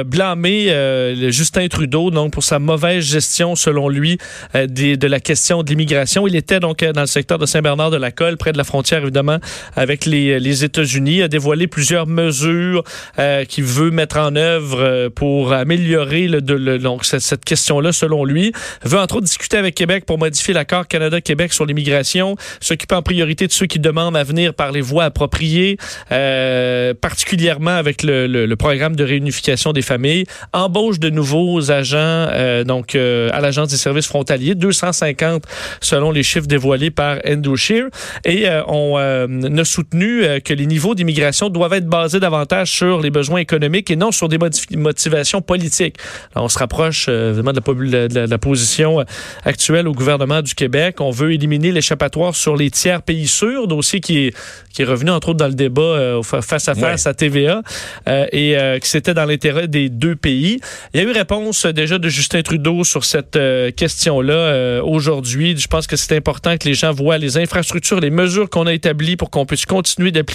blâmait 0.06 1.32
Justin 1.32 1.68
Trudeau 1.68 2.10
donc 2.10 2.32
pour 2.32 2.44
sa 2.44 2.58
mauvaise 2.58 3.04
gestion 3.04 3.56
selon 3.56 3.88
lui 3.88 4.18
de 4.54 5.06
la 5.06 5.20
question 5.20 5.62
de 5.62 5.70
l'immigration. 5.70 6.26
Il 6.26 6.36
était 6.36 6.60
donc 6.60 6.84
dans 6.84 7.00
le 7.00 7.06
secteur 7.06 7.38
de 7.38 7.46
Saint-Bernard-de-la-Colle, 7.46 8.36
près 8.36 8.52
de 8.52 8.58
la 8.58 8.64
frontière 8.64 9.02
évidemment 9.02 9.38
avec 9.76 10.06
les 10.06 10.51
États-Unis, 10.52 11.16
Il 11.16 11.22
a 11.22 11.28
dévoilé 11.28 11.66
plusieurs 11.66 12.06
mesures 12.06 12.82
euh, 13.18 13.44
qu'il 13.44 13.64
veut 13.64 13.90
mettre 13.90 14.18
en 14.18 14.34
œuvre 14.36 14.80
euh, 14.80 15.10
pour 15.10 15.52
améliorer 15.52 16.28
le, 16.28 16.40
de- 16.40 16.54
le- 16.54 16.78
donc 16.78 17.04
cette, 17.04 17.20
cette 17.22 17.44
question-là 17.44 17.92
selon 17.92 18.24
lui. 18.24 18.52
Veut 18.84 18.98
entre 18.98 19.16
autres 19.16 19.24
discuter 19.26 19.56
avec 19.56 19.74
Québec 19.74 20.04
pour 20.06 20.18
modifier 20.18 20.54
l'accord 20.54 20.86
Canada-Québec 20.88 21.52
sur 21.52 21.66
l'immigration, 21.66 22.36
s'occuper 22.60 22.94
en 22.94 23.02
priorité 23.02 23.46
de 23.46 23.52
ceux 23.52 23.66
qui 23.66 23.78
demandent 23.78 24.16
à 24.16 24.24
venir 24.24 24.54
par 24.54 24.72
les 24.72 24.80
voies 24.80 25.04
appropriées, 25.04 25.76
euh, 26.10 26.94
particulièrement 26.94 27.70
avec 27.76 28.02
le, 28.02 28.26
le- 28.26 28.46
le 28.46 28.56
programme 28.56 28.96
de 28.96 29.04
réunification 29.04 29.72
des 29.72 29.82
familles, 29.82 30.24
embauche 30.52 30.98
de 30.98 31.10
nouveaux 31.10 31.70
agents 31.70 31.98
euh, 32.32 32.64
donc 32.64 32.94
euh, 32.94 33.28
à 33.32 33.40
l'agence 33.40 33.68
des 33.68 33.76
services 33.76 34.06
frontaliers, 34.06 34.54
250 34.54 35.44
selon 35.80 36.10
les 36.10 36.22
chiffres 36.22 36.46
dévoilés 36.46 36.90
par 36.90 37.18
Andrew 37.26 37.56
Scheer, 37.56 37.86
et 38.24 38.48
euh, 38.48 38.62
on 38.66 38.96
a 38.96 39.64
soutenu 39.64 40.24
que 40.42 40.52
les 40.54 40.66
niveaux 40.66 40.94
d'immigration 40.94 41.48
doivent 41.48 41.72
être 41.74 41.86
basés 41.86 42.20
davantage 42.20 42.70
sur 42.72 43.00
les 43.00 43.10
besoins 43.10 43.40
économiques 43.40 43.90
et 43.90 43.96
non 43.96 44.12
sur 44.12 44.28
des 44.28 44.38
motivations 44.76 45.40
politiques. 45.42 45.96
Alors, 46.34 46.46
on 46.46 46.48
se 46.48 46.58
rapproche 46.58 47.06
euh, 47.08 47.28
évidemment 47.30 47.52
de 47.52 47.56
la, 47.56 47.62
popu- 47.62 48.08
de 48.08 48.20
la- 48.30 48.38
position 48.38 49.00
euh, 49.00 49.04
actuelle 49.44 49.86
au 49.88 49.92
gouvernement 49.92 50.42
du 50.42 50.54
Québec. 50.54 51.00
On 51.00 51.10
veut 51.10 51.32
éliminer 51.32 51.70
l'échappatoire 51.72 52.34
sur 52.34 52.56
les 52.56 52.70
tiers 52.70 53.02
pays 53.02 53.28
sûrs, 53.28 53.68
dossier 53.68 54.00
qui 54.00 54.18
est, 54.26 54.36
qui 54.72 54.82
est 54.82 54.84
revenu 54.84 55.10
entre 55.10 55.28
autres 55.30 55.38
dans 55.38 55.48
le 55.48 55.54
débat 55.54 55.82
euh, 55.82 56.22
face 56.22 56.68
à 56.68 56.74
face 56.74 57.06
à 57.06 57.14
TVA 57.14 57.62
euh, 58.08 58.26
et 58.32 58.56
euh, 58.58 58.78
que 58.78 58.86
c'était 58.86 59.14
dans 59.14 59.24
l'intérêt 59.24 59.68
des 59.68 59.88
deux 59.88 60.16
pays. 60.16 60.58
Il 60.94 61.00
y 61.00 61.04
a 61.04 61.06
eu 61.08 61.12
réponse 61.12 61.66
euh, 61.66 61.72
déjà 61.72 61.98
de 61.98 62.08
Justin 62.08 62.42
Trudeau 62.42 62.82
sur 62.84 63.04
cette 63.04 63.36
euh, 63.36 63.70
question-là 63.70 64.32
euh, 64.34 64.82
aujourd'hui. 64.82 65.56
Je 65.56 65.66
pense 65.68 65.86
que 65.86 65.96
c'est 65.96 66.16
important 66.16 66.56
que 66.58 66.66
les 66.66 66.74
gens 66.74 66.92
voient 66.92 67.18
les 67.18 67.36
infrastructures, 67.38 68.00
les 68.00 68.10
mesures 68.10 68.50
qu'on 68.50 68.66
a 68.66 68.72
établies 68.72 69.16
pour 69.16 69.30
qu'on 69.30 69.46
puisse 69.46 69.66
continuer 69.66 70.10
d'appliquer 70.10 70.31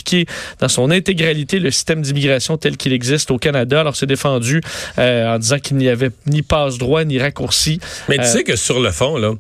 dans 0.60 0.68
son 0.70 0.92
intégralité 0.92 1.60
le 1.60 1.72
système 1.72 2.02
d'immigration 2.02 2.58
tel 2.58 2.78
qu'il 2.78 2.94
existe 2.94 3.32
au 3.32 3.38
Canada. 3.38 3.80
Alors 3.82 3.96
c'est 3.96 4.06
défendu 4.06 4.62
euh, 4.98 5.36
en 5.36 5.40
disant 5.40 5.60
qu'il 5.60 5.78
n'y 5.78 5.90
avait 5.90 6.12
ni 6.26 6.42
passe-droit 6.42 7.04
ni 7.04 7.20
raccourci. 7.20 7.80
Mais 8.10 8.16
tu 8.18 8.22
Euh, 8.22 8.26
sais 8.26 8.44
que 8.44 8.56
sur 8.56 8.80
le 8.80 8.92
fond, 8.92 9.18
là, 9.18 9.34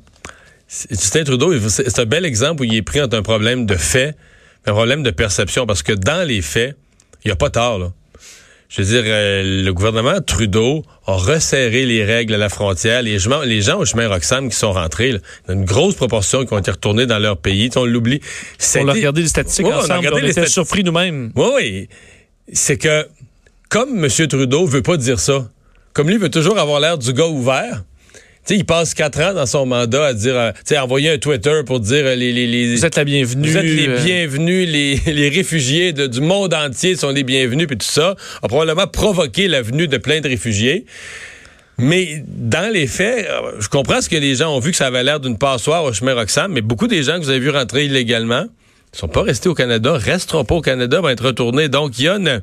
c'est- 0.68 0.90
Justin 0.90 1.24
Trudeau, 1.24 1.54
c'est 1.70 2.00
un 2.00 2.06
bel 2.06 2.26
exemple 2.26 2.62
où 2.62 2.66
il 2.66 2.76
est 2.76 2.82
pris 2.82 3.02
entre 3.02 3.18
un 3.18 3.22
problème 3.24 3.66
de 3.66 3.76
fait 3.76 4.16
un 4.66 4.74
problème 4.74 5.02
de 5.04 5.12
perception. 5.12 5.66
Parce 5.66 5.82
que 5.84 5.94
dans 5.94 6.28
les 6.28 6.42
faits, 6.42 6.76
il 7.24 7.28
n'y 7.30 7.32
a 7.32 7.36
pas 7.38 7.50
tort, 7.50 7.80
là. 7.80 7.92
Je 8.69 8.81
veux 8.81 8.88
dire, 8.88 9.03
euh, 9.05 9.63
le 9.63 9.74
gouvernement 9.74 10.19
Trudeau 10.19 10.83
a 11.05 11.13
resserré 11.15 11.86
les 11.86 12.03
règles 12.03 12.33
à 12.33 12.38
la 12.38 12.50
frontière. 12.50 13.01
Les 13.01 13.17
gens, 13.17 13.41
les 13.41 13.62
gens 13.62 13.79
au 13.79 13.86
chemin 13.86 14.09
Roxham 14.09 14.50
qui 14.50 14.55
sont 14.57 14.74
rentrés, 14.74 15.13
là, 15.13 15.19
il 15.45 15.47
y 15.47 15.51
a 15.51 15.53
une 15.55 15.63
grosse 15.65 15.95
proportion 15.95 16.45
qui 16.45 16.53
ont 16.53 16.57
été 16.59 16.71
retournés 16.71 17.05
dans 17.05 17.17
leur 17.19 17.38
pays. 17.38 17.69
On 17.77 17.86
l'oublie. 17.86 18.19
On 18.75 18.88
a 18.89 18.93
regardé 18.93 19.21
les 19.21 19.27
statistiques 19.29 19.65
Ouais, 19.65 19.71
on 19.71 19.75
a 19.75 19.79
ensemble. 19.83 20.00
regardé 20.00 20.19
on 20.19 20.24
les 20.24 20.31
était 20.31 20.41
statistiques. 20.41 20.53
surpris 20.65 20.83
nous-mêmes. 20.83 21.31
Oui, 21.36 21.47
oui. 21.55 21.89
C'est 22.51 22.77
que, 22.77 23.07
comme 23.69 24.03
M. 24.03 24.27
Trudeau 24.27 24.65
veut 24.65 24.81
pas 24.81 24.97
dire 24.97 25.19
ça, 25.19 25.50
comme 25.93 26.09
lui 26.09 26.17
veut 26.17 26.29
toujours 26.29 26.59
avoir 26.59 26.81
l'air 26.81 26.97
du 26.97 27.13
gars 27.13 27.27
ouvert, 27.27 27.83
sais, 28.54 28.56
il 28.60 28.66
passe 28.66 28.94
quatre 28.94 29.20
ans 29.22 29.34
dans 29.34 29.46
son 29.46 29.66
mandat 29.66 30.06
à 30.08 30.13
dire, 30.13 30.36
euh, 30.36 30.51
tu 30.51 30.62
sais, 30.66 30.77
envoyer 30.77 31.10
un 31.12 31.18
Twitter 31.18 31.62
pour 31.66 31.80
dire 31.80 32.06
euh, 32.06 32.16
les, 32.16 32.32
les, 32.34 32.48
les 32.48 32.75
Vous 32.75 32.86
êtes 32.86 32.96
la 32.96 33.04
bienvenue. 33.04 33.50
vous 33.50 33.58
êtes 33.58 33.63
les 33.63 33.88
euh, 33.88 34.04
bienvenus, 34.04 34.68
les, 34.70 34.96
les 35.13 35.30
réfugiés 35.30 35.94
de- 35.94 36.08
du 36.08 36.22
monde 36.22 36.54
entier 36.54 36.96
sont 36.96 37.10
les 37.12 37.24
bienvenus, 37.24 37.68
puis 37.68 37.77
tout 37.77 37.86
ça 37.86 38.16
a 38.42 38.48
probablement 38.48 38.88
provoqué 38.88 39.48
la 39.48 39.62
venue 39.62 39.88
de 39.88 39.98
plein 39.98 40.22
de 40.22 40.27
réfugiés. 40.27 40.86
Mais 41.80 42.24
dans 42.27 42.72
les 42.74 42.88
faits, 42.88 43.27
je 43.60 43.68
comprends 43.70 44.01
ce 44.01 44.10
que 44.10 44.16
les 44.16 44.34
gens 44.36 44.56
ont 44.56 44.60
vu 44.60 44.72
que 44.72 44.77
ça 44.77 44.88
avait 44.88 45.04
l'air 45.04 45.20
d'une 45.20 45.38
passoire 45.38 45.84
au 45.84 45.94
chemin 45.94 46.16
Roxham, 46.16 46.51
mais 46.51 46.62
beaucoup 46.62 46.88
des 46.88 47.04
gens 47.04 47.18
que 47.20 47.24
vous 47.24 47.30
avez 47.30 47.39
vu 47.39 47.51
rentrer 47.51 47.86
illégalement 47.86 48.42
ne 48.94 48.98
sont 48.98 49.08
pas 49.08 49.22
restés 49.22 49.48
au 49.50 49.54
Canada, 49.54 49.94
resteront 49.94 50.44
pas 50.44 50.56
au 50.56 50.62
Canada, 50.62 51.00
vont 51.01 51.10
être 51.10 51.25
retournés. 51.25 51.70
Donc, 51.70 52.00
il 52.00 52.06
y 52.06 52.08
a 52.08 52.16
une, 52.16 52.42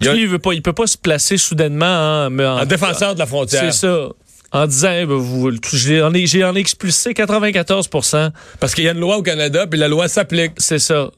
il 0.00 0.06
y 0.06 0.08
a 0.08 0.14
Lui, 0.14 0.22
il 0.22 0.28
veut 0.28 0.38
pas, 0.38 0.54
il 0.54 0.62
peut 0.62 0.72
pas 0.72 0.86
se 0.86 0.96
placer 0.96 1.36
soudainement 1.36 2.24
en, 2.26 2.38
en- 2.38 2.64
défenseur 2.64 3.12
de 3.14 3.18
la 3.18 3.26
frontière. 3.26 3.70
C'est 3.70 3.86
ça. 3.86 4.08
En 4.52 4.66
disant, 4.66 4.92
eh 4.92 5.06
ben, 5.06 5.14
vous, 5.14 5.50
j'ai 5.72 6.02
en 6.02 6.14
ai 6.14 6.58
expulsé 6.58 7.12
94% 7.12 8.30
Parce 8.60 8.74
qu'il 8.74 8.84
y 8.84 8.88
a 8.88 8.92
une 8.92 9.00
loi 9.00 9.16
au 9.16 9.22
Canada, 9.22 9.66
puis 9.66 9.78
la 9.78 9.88
loi 9.88 10.08
s'applique. 10.08 10.52
C'est 10.58 10.78
ça. 10.78 11.10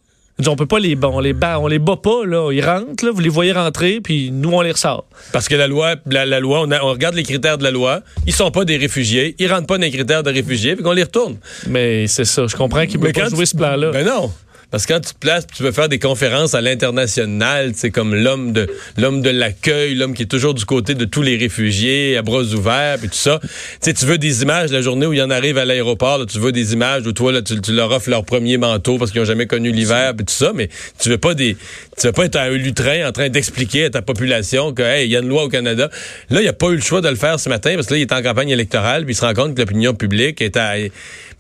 On 0.47 0.57
peut 0.57 0.67
pas 0.67 0.81
les 0.81 0.99
on 1.01 1.21
les 1.21 1.33
bat, 1.33 1.61
on 1.61 1.69
les 1.69 1.79
bat 1.79 1.95
pas 1.97 2.27
là, 2.27 2.51
ils 2.51 2.65
rentrent 2.65 3.05
là, 3.05 3.13
vous 3.13 3.21
les 3.21 3.29
voyez 3.29 3.53
rentrer 3.53 4.01
puis 4.01 4.33
nous 4.33 4.51
on 4.51 4.63
les 4.63 4.73
ressort. 4.73 5.05
Parce 5.33 5.47
que 5.47 5.55
la 5.55 5.69
loi 5.69 5.95
la, 6.07 6.41
loi 6.41 6.63
on, 6.63 6.73
on, 6.73 6.91
regarde 6.91 7.15
les 7.15 7.23
critères 7.23 7.57
de 7.57 7.63
la 7.63 7.71
loi, 7.71 8.01
ils 8.27 8.33
sont 8.33 8.51
pas 8.51 8.65
des 8.65 8.77
réfugiés, 8.77 9.37
ils 9.39 9.47
rentrent 9.47 9.69
pas 9.69 9.79
dans 9.79 9.85
les 9.85 9.93
critères 9.93 10.25
de 10.25 10.33
réfugiés, 10.33 10.75
puis 10.75 10.83
qu'on 10.83 10.91
les 10.91 11.05
retourne. 11.05 11.37
Mais 11.69 12.09
c'est 12.09 12.25
ça, 12.25 12.49
je 12.49 12.57
comprends 12.57 12.85
qu'ils 12.85 12.99
peuvent 12.99 13.13
pas 13.13 13.29
jouer 13.29 13.47
ce 13.47 13.57
plan 13.57 13.77
là. 13.77 13.93
Ben 13.93 14.05
non. 14.05 14.33
Parce 14.75 14.87
que 14.87 14.93
quand 14.93 14.99
tu 15.03 15.15
te 15.15 15.19
places, 15.21 15.47
tu 15.47 15.63
veux 15.63 15.71
faire 15.71 15.89
des 15.89 16.01
conférences 16.01 16.57
à 16.57 16.61
l'international, 16.61 17.75
c'est 17.77 17.93
comme 17.93 18.13
l'homme 18.13 18.53
de 18.53 18.67
l'homme 18.97 19.23
de 19.23 19.31
l'accueil, 19.31 19.95
l'homme 19.95 20.15
qui 20.15 20.25
est 20.25 20.27
toujours 20.27 20.53
du 20.53 20.65
côté 20.65 20.95
de 20.97 21.05
tous 21.05 21.23
les 21.23 21.37
réfugiés, 21.37 22.17
à 22.17 22.23
bras 22.23 22.43
ouverts, 22.43 22.99
et 23.05 23.07
tout 23.07 23.15
ça. 23.15 23.39
Tu 23.81 23.95
tu 23.95 24.05
veux 24.05 24.19
des 24.19 24.43
images 24.43 24.73
la 24.73 24.81
journée 24.81 25.07
où 25.07 25.13
il 25.13 25.21
y 25.21 25.23
en 25.23 25.31
arrive 25.31 25.59
à 25.59 25.65
l'aéroport, 25.65 26.27
tu 26.27 26.41
veux 26.41 26.51
des 26.51 26.73
images 26.73 27.07
où 27.07 27.13
toi 27.13 27.31
là, 27.31 27.41
tu, 27.41 27.55
leur 27.69 27.93
offres 27.93 28.11
leur 28.11 28.25
premier 28.25 28.57
manteau 28.57 28.99
parce 28.99 29.13
qu'ils 29.13 29.21
n'ont 29.21 29.27
jamais 29.29 29.47
connu 29.47 29.71
l'hiver, 29.71 30.15
et 30.19 30.25
tout 30.25 30.25
ça, 30.27 30.51
mais 30.53 30.69
tu 30.99 31.09
veux 31.09 31.19
pas 31.19 31.35
des 31.35 31.57
tu 31.97 32.09
veux 32.09 32.13
pas 32.13 32.25
être 32.25 32.35
un 32.35 32.51
lutrin 32.51 33.09
en 33.09 33.13
train 33.13 33.29
d'expliquer 33.29 33.85
à 33.85 33.91
ta 33.91 34.03
population 34.03 34.73
que 34.73 34.83
hey, 34.83 35.07
il 35.07 35.13
y 35.13 35.17
a 35.17 35.21
une 35.21 35.29
loi 35.29 35.45
au 35.45 35.49
Canada. 35.49 35.89
Là, 36.31 36.43
il 36.43 36.49
a 36.49 36.53
pas 36.53 36.71
eu 36.71 36.75
le 36.75 36.83
choix 36.83 37.01
de 37.01 37.09
le 37.09 37.15
faire 37.15 37.39
ce 37.39 37.49
matin 37.49 37.77
parce 37.77 37.87
que 37.87 37.95
là, 37.95 37.99
il 37.99 38.03
est 38.03 38.13
en 38.13 38.23
campagne 38.23 38.51
électorale, 38.51 39.05
puis 39.05 39.15
il 39.15 39.17
se 39.17 39.25
rend 39.25 39.35
compte 39.35 39.55
que 39.55 39.61
l'opinion 39.61 39.95
publique 39.95 40.43
est 40.43 40.57
à 40.57 40.75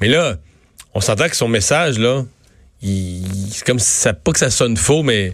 Mais 0.00 0.06
là, 0.06 0.36
on 0.94 1.00
s'entend 1.00 1.28
que 1.28 1.34
son 1.34 1.48
message 1.48 1.98
là 1.98 2.22
c'est 2.84 3.64
comme 3.64 3.78
ça, 3.78 4.12
pas 4.12 4.32
que 4.32 4.38
ça 4.38 4.50
sonne 4.50 4.76
faux, 4.76 5.02
mais 5.02 5.32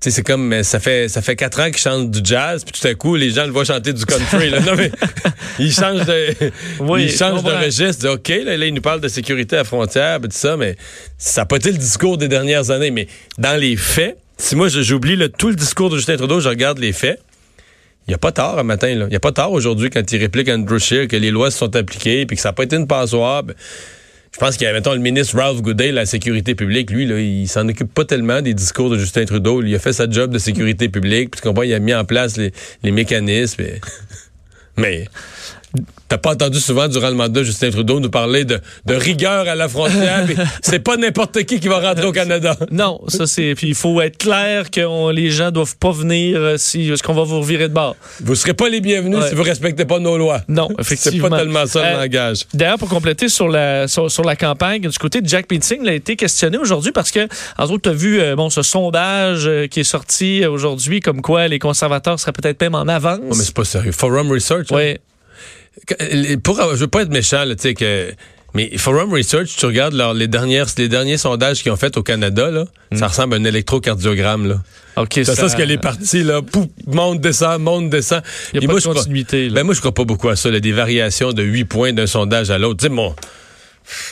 c'est 0.00 0.22
comme 0.22 0.62
ça 0.62 0.78
fait 0.78 1.08
ça 1.08 1.22
fait 1.22 1.36
quatre 1.36 1.60
ans 1.60 1.66
qu'il 1.66 1.78
chante 1.78 2.10
du 2.10 2.20
jazz, 2.22 2.64
puis 2.64 2.80
tout 2.80 2.86
à 2.86 2.94
coup 2.94 3.16
les 3.16 3.30
gens 3.30 3.44
le 3.44 3.52
voient 3.52 3.64
chanter 3.64 3.92
du 3.92 4.04
country. 4.04 4.50
Là. 4.50 4.60
Non 4.60 4.74
mais 4.76 4.90
il 5.58 5.72
change 5.72 6.06
de 6.06 6.34
il 6.98 7.10
change 7.10 7.42
de 7.42 7.50
registre. 7.50 8.08
ok 8.08 8.28
là, 8.44 8.54
il 8.54 8.74
nous 8.74 8.80
parle 8.80 9.00
de 9.00 9.08
sécurité 9.08 9.56
à 9.56 9.60
la 9.60 9.64
frontière, 9.64 10.20
tout 10.20 10.28
ça, 10.30 10.56
mais 10.56 10.76
ça 11.18 11.42
n'a 11.42 11.46
pas 11.46 11.56
été 11.56 11.72
le 11.72 11.78
discours 11.78 12.16
des 12.16 12.28
dernières 12.28 12.70
années. 12.70 12.90
Mais 12.90 13.08
dans 13.38 13.58
les 13.58 13.76
faits, 13.76 14.16
si 14.36 14.54
moi 14.56 14.68
j'oublie 14.68 15.18
tout 15.36 15.48
le 15.48 15.56
discours 15.56 15.90
de 15.90 15.96
Justin 15.96 16.16
Trudeau, 16.16 16.40
je 16.40 16.48
regarde 16.48 16.78
les 16.78 16.92
faits. 16.92 17.20
Il 18.06 18.12
n'y 18.12 18.14
a 18.14 18.18
pas 18.18 18.32
tard 18.32 18.58
un 18.58 18.62
matin. 18.62 18.88
Il 18.88 19.04
n'y 19.04 19.16
a 19.16 19.20
pas 19.20 19.32
tard 19.32 19.52
aujourd'hui 19.52 19.90
quand 19.90 20.10
il 20.10 20.18
réplique 20.18 20.48
à 20.48 20.54
Andrew 20.54 20.78
Scheer 20.78 21.08
que 21.08 21.16
les 21.16 21.30
lois 21.30 21.50
se 21.50 21.58
sont 21.58 21.76
appliquées 21.76 22.24
puis 22.24 22.36
que 22.36 22.42
ça 22.42 22.50
n'a 22.50 22.52
pas 22.54 22.62
été 22.62 22.76
une 22.76 22.86
passoire. 22.86 23.42
Ben, 23.42 23.54
je 24.32 24.38
pense 24.38 24.56
qu'il 24.56 24.66
y 24.66 24.70
a, 24.70 24.72
mettons, 24.72 24.92
le 24.92 25.00
ministre 25.00 25.36
Ralph 25.36 25.62
Goodale, 25.62 25.94
la 25.94 26.06
sécurité 26.06 26.54
publique, 26.54 26.90
lui, 26.90 27.06
là, 27.06 27.18
il 27.18 27.48
s'en 27.48 27.68
occupe 27.68 27.92
pas 27.92 28.04
tellement 28.04 28.42
des 28.42 28.54
discours 28.54 28.90
de 28.90 28.98
Justin 28.98 29.24
Trudeau. 29.24 29.62
Il 29.62 29.74
a 29.74 29.78
fait 29.78 29.92
sa 29.92 30.08
job 30.08 30.30
de 30.30 30.38
sécurité 30.38 30.88
publique, 30.88 31.30
puis 31.30 31.40
tu 31.40 31.48
comprends, 31.48 31.62
il 31.62 31.72
a 31.72 31.78
mis 31.78 31.94
en 31.94 32.04
place 32.04 32.36
les, 32.36 32.52
les 32.82 32.90
mécanismes. 32.90 33.64
Mais 34.76 35.08
T'as 36.08 36.16
pas 36.16 36.32
entendu 36.32 36.58
souvent 36.58 36.88
durant 36.88 37.08
le 37.08 37.14
mandat 37.14 37.42
Justin 37.42 37.70
Trudeau 37.70 38.00
nous 38.00 38.08
parler 38.08 38.44
de, 38.44 38.60
rigueur 38.88 39.46
à 39.46 39.54
la 39.54 39.68
frontière. 39.68 40.26
c'est 40.62 40.78
pas 40.78 40.96
n'importe 40.96 41.44
qui 41.44 41.60
qui 41.60 41.68
va 41.68 41.80
rentrer 41.80 42.06
au 42.06 42.12
Canada. 42.12 42.56
Non, 42.70 43.00
ça 43.08 43.26
c'est. 43.26 43.54
Puis 43.54 43.68
il 43.68 43.74
faut 43.74 44.00
être 44.00 44.16
clair 44.16 44.70
que 44.70 45.12
les 45.12 45.30
gens 45.30 45.50
doivent 45.50 45.76
pas 45.76 45.90
venir 45.90 46.38
euh, 46.40 46.56
si 46.56 46.90
ce 46.96 47.02
qu'on 47.02 47.12
va 47.12 47.24
vous 47.24 47.40
revirer 47.40 47.68
de 47.68 47.74
bord? 47.74 47.94
Vous 48.20 48.34
serez 48.34 48.54
pas 48.54 48.70
les 48.70 48.80
bienvenus 48.80 49.22
si 49.28 49.34
vous 49.34 49.42
respectez 49.42 49.84
pas 49.84 49.98
nos 49.98 50.16
lois. 50.16 50.40
Non, 50.48 50.68
effectivement. 50.78 51.24
c'est 51.24 51.30
pas 51.30 51.38
tellement 51.38 51.66
ça 51.66 51.80
le 51.80 51.96
euh, 51.96 52.00
langage. 52.02 52.46
D'ailleurs, 52.54 52.78
pour 52.78 52.88
compléter 52.88 53.28
sur 53.28 53.48
la 53.48 53.86
sur, 53.86 54.24
la 54.24 54.36
campagne 54.36 54.80
du 54.80 54.98
côté 54.98 55.20
de 55.20 55.28
Jack 55.28 55.50
Meeting, 55.50 55.80
il 55.82 55.88
a 55.88 55.94
été 55.94 56.16
questionné 56.16 56.56
aujourd'hui 56.56 56.92
parce 56.92 57.10
que 57.10 57.28
entre 57.58 57.72
autres, 57.72 57.82
tu 57.82 57.88
as 57.90 57.92
vu 57.92 58.20
euh, 58.20 58.34
bon 58.34 58.48
ce 58.48 58.62
sondage 58.62 59.50
qui 59.70 59.80
est 59.80 59.84
sorti 59.84 60.46
aujourd'hui 60.46 61.00
comme 61.00 61.20
quoi 61.20 61.48
les 61.48 61.58
conservateurs 61.58 62.18
seraient 62.18 62.32
peut-être 62.32 62.60
même 62.62 62.74
en 62.74 62.88
avance. 62.88 63.20
mais 63.28 63.44
c'est 63.44 63.54
pas 63.54 63.64
sérieux. 63.64 63.92
Forum 63.92 64.32
Research. 64.32 64.72
Hein? 64.72 64.94
Pour, 66.42 66.58
je 66.58 66.76
veux 66.76 66.88
pas 66.88 67.02
être 67.02 67.10
méchant, 67.10 67.44
tu 67.48 67.56
sais, 67.58 67.74
que. 67.74 68.12
Mais 68.54 68.78
Forum 68.78 69.12
Research, 69.12 69.56
tu 69.56 69.66
regardes 69.66 69.94
les, 70.16 70.26
dernières, 70.26 70.66
les 70.78 70.88
derniers 70.88 71.18
sondages 71.18 71.62
qu'ils 71.62 71.70
ont 71.70 71.76
fait 71.76 71.96
au 71.98 72.02
Canada, 72.02 72.50
là, 72.50 72.64
ça 72.92 73.04
hmm. 73.04 73.08
ressemble 73.08 73.34
à 73.34 73.36
un 73.36 73.44
électrocardiogramme. 73.44 74.48
Là. 74.48 74.62
OK, 74.96 75.10
c'est 75.12 75.24
ça, 75.26 75.48
ce 75.48 75.56
qu'elle 75.56 75.70
est 75.70 75.78
partie, 75.78 76.22
là. 76.22 76.40
Pouf, 76.42 76.66
monte, 76.86 77.20
descend, 77.20 77.60
monte, 77.60 77.90
descend. 77.90 78.22
Il 78.54 78.60
n'y 78.60 78.66
a 78.66 78.68
pas 78.68 78.78
de 78.78 78.84
continuité. 78.84 79.50
ben 79.50 79.64
moi, 79.64 79.74
je 79.74 79.80
crois 79.80 79.92
pas 79.92 80.04
beaucoup 80.04 80.28
à 80.28 80.36
ça, 80.36 80.50
là, 80.50 80.60
des 80.60 80.72
variations 80.72 81.32
de 81.32 81.42
8 81.42 81.64
points 81.66 81.92
d'un 81.92 82.06
sondage 82.06 82.50
à 82.50 82.58
l'autre. 82.58 82.80
Tu 82.80 82.86
sais, 82.86 82.92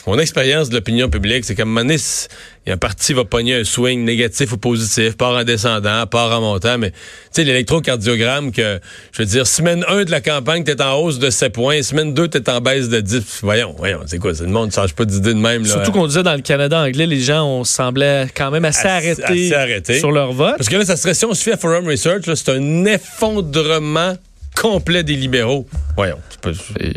mon 0.05 0.17
expérience 0.19 0.69
de 0.69 0.75
l'opinion 0.75 1.09
publique, 1.09 1.45
c'est 1.45 1.55
qu'à 1.55 1.63
un 1.63 1.65
moment 1.65 1.81
donné, 1.81 1.95
il 1.95 2.69
y 2.69 2.71
a 2.71 2.73
un 2.73 2.77
parti 2.77 3.13
va 3.13 3.23
pogner 3.23 3.55
un 3.55 3.63
swing 3.63 4.03
négatif 4.03 4.51
ou 4.51 4.57
positif, 4.57 5.15
part 5.15 5.35
en 5.35 5.43
descendant, 5.43 6.05
part 6.07 6.31
en 6.31 6.41
montant, 6.41 6.77
mais 6.77 6.91
tu 6.91 6.97
sais, 7.31 7.43
l'électrocardiogramme 7.43 8.51
que, 8.51 8.79
je 9.13 9.21
veux 9.21 9.25
dire, 9.25 9.47
semaine 9.47 9.85
1 9.87 10.05
de 10.05 10.11
la 10.11 10.21
campagne, 10.21 10.63
t'es 10.63 10.81
en 10.81 10.95
hausse 10.95 11.19
de 11.19 11.29
7 11.29 11.53
points, 11.53 11.81
semaine 11.81 12.13
2, 12.13 12.27
t'es 12.27 12.49
en 12.49 12.59
baisse 12.59 12.89
de 12.89 12.99
10. 12.99 13.39
Voyons, 13.41 13.73
voyons, 13.77 14.01
c'est 14.05 14.17
quoi, 14.19 14.33
le 14.39 14.47
monde 14.47 14.67
ne 14.67 14.73
change 14.73 14.93
pas 14.93 15.05
d'idée 15.05 15.33
de 15.33 15.39
même. 15.39 15.63
Là. 15.63 15.69
Surtout 15.69 15.91
qu'on 15.91 16.07
disait 16.07 16.23
dans 16.23 16.35
le 16.35 16.41
Canada 16.41 16.79
anglais, 16.81 17.05
les 17.05 17.21
gens, 17.21 17.45
on 17.45 17.63
semblait 17.63 18.27
quand 18.35 18.51
même 18.51 18.65
assez, 18.65 18.87
arrêtés, 18.87 19.99
sur 19.99 20.11
leur 20.11 20.33
vote. 20.33 20.55
Parce 20.57 20.69
que 20.69 20.75
là, 20.75 20.85
ça 20.85 20.97
serait, 20.97 21.13
si 21.13 21.25
on 21.25 21.33
se 21.33 21.43
fait 21.43 21.53
à 21.53 21.57
Forum 21.57 21.87
Research, 21.87 22.23
c'est 22.25 22.49
un 22.49 22.85
effondrement 22.85 24.15
complet 24.59 25.03
des 25.03 25.15
libéraux. 25.15 25.67
Voyons. 25.95 26.19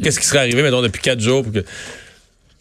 Qu'est-ce 0.02 0.18
qui 0.18 0.26
serait 0.26 0.38
arrivé, 0.38 0.62
maintenant 0.62 0.82
depuis 0.82 1.02
quatre 1.02 1.20
jours 1.20 1.42
pour 1.42 1.52
que 1.52 1.64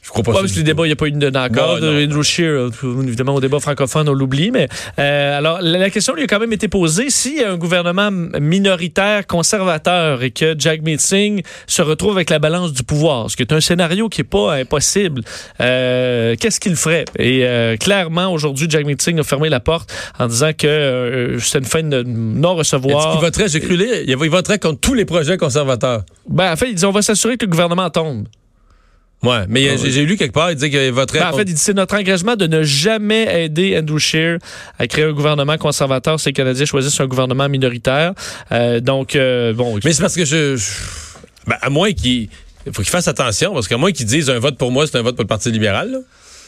je 0.09 0.21
crois 0.21 0.23
pas. 0.23 0.39
parce 0.39 0.51
que 0.51 0.57
le 0.57 0.63
débat, 0.63 0.83
il 0.85 0.87
n'y 0.87 0.93
a 0.93 0.95
pas 0.95 1.07
eu 1.07 1.11
d'accord. 1.11 1.79
de 1.79 2.05
Andrew 2.05 2.23
Scheer, 2.23 2.69
évidemment, 3.03 3.35
au 3.35 3.41
débat 3.41 3.59
francophone, 3.59 4.09
on 4.09 4.13
l'oublie. 4.13 4.49
Mais 4.49 4.67
euh, 4.97 5.37
alors, 5.37 5.59
la, 5.61 5.89
question 5.91 6.15
lui 6.15 6.23
a 6.23 6.27
quand 6.27 6.39
même 6.39 6.51
été 6.51 6.67
posée 6.67 7.11
s'il 7.11 7.35
y 7.35 7.43
a 7.43 7.51
un 7.51 7.57
gouvernement 7.57 8.09
minoritaire, 8.11 9.27
conservateur, 9.27 10.23
et 10.23 10.31
que 10.31 10.55
Jack 10.57 10.81
Meeting 10.81 11.43
se 11.67 11.81
retrouve 11.83 12.15
avec 12.15 12.31
la 12.31 12.39
balance 12.39 12.73
du 12.73 12.81
pouvoir, 12.81 13.29
ce 13.29 13.35
qui 13.35 13.43
est 13.43 13.53
un 13.53 13.61
scénario 13.61 14.09
qui 14.09 14.21
n'est 14.21 14.27
pas 14.27 14.55
impossible, 14.55 15.21
euh, 15.61 16.35
qu'est-ce 16.39 16.59
qu'il 16.59 16.75
ferait? 16.75 17.05
Et 17.19 17.45
euh, 17.45 17.77
clairement, 17.77 18.33
aujourd'hui, 18.33 18.65
Jack 18.67 18.85
Meeting 18.85 19.19
a 19.19 19.23
fermé 19.23 19.49
la 19.49 19.59
porte 19.59 19.93
en 20.17 20.25
disant 20.25 20.53
que 20.57 21.37
c'est 21.39 21.59
une 21.59 21.65
fin 21.65 21.83
de 21.83 22.01
non-recevoir. 22.01 23.15
Il 23.15 23.21
voterait, 23.21 23.47
j'ai 23.47 23.59
cru 23.59 23.77
lire, 23.77 23.93
il 24.07 24.29
voterait 24.29 24.57
contre 24.57 24.79
tous 24.79 24.95
les 24.95 25.05
projets 25.05 25.37
conservateurs. 25.37 26.01
Ben, 26.27 26.51
en 26.51 26.55
fait, 26.55 26.69
il 26.69 26.75
dit 26.75 26.85
on 26.85 26.91
va 26.91 27.03
s'assurer 27.03 27.37
que 27.37 27.45
le 27.45 27.51
gouvernement 27.51 27.91
tombe. 27.91 28.25
Ouais, 29.21 29.43
mais 29.49 29.69
ah 29.69 29.75
j'ai 29.75 30.05
lu 30.05 30.15
quelque 30.15 30.31
part, 30.31 30.49
il 30.51 30.55
dit 30.55 30.69
que 30.69 30.89
votre. 30.91 31.13
Ben, 31.13 31.27
en 31.27 31.35
fait, 31.35 31.43
il 31.43 31.53
dit 31.53 31.57
c'est 31.57 31.73
notre 31.73 31.97
engagement 31.97 32.37
de 32.37 32.47
ne 32.47 32.63
jamais 32.63 33.43
aider 33.43 33.77
Andrew 33.77 33.99
Scheer 33.99 34.37
à 34.77 34.87
créer 34.87 35.03
un 35.03 35.11
gouvernement 35.11 35.57
conservateur 35.57 36.19
si 36.19 36.29
les 36.29 36.33
Canadiens 36.33 36.65
choisissent 36.65 36.99
un 37.01 37.07
gouvernement 37.07 37.49
minoritaire. 37.49 38.13
Euh, 38.53 38.79
donc, 38.79 39.17
euh, 39.17 39.53
bon. 39.53 39.77
Mais 39.83 39.91
c'est 39.91 40.01
parce 40.01 40.15
que 40.15 40.23
je. 40.23 40.57
ben, 41.47 41.57
à 41.61 41.69
moins 41.69 41.91
qu'il. 41.91 42.29
Il 42.65 42.73
faut 42.73 42.81
qu'il 42.81 42.91
fasse 42.91 43.07
attention, 43.07 43.53
parce 43.53 43.67
qu'à 43.67 43.77
moins 43.77 43.91
qu'ils 43.91 44.05
disent 44.05 44.29
un 44.29 44.39
vote 44.39 44.57
pour 44.57 44.71
moi, 44.71 44.85
c'est 44.85 44.97
un 44.97 45.01
vote 45.01 45.15
pour 45.15 45.23
le 45.23 45.27
Parti 45.27 45.51
libéral. 45.51 45.91
Là. 45.91 45.97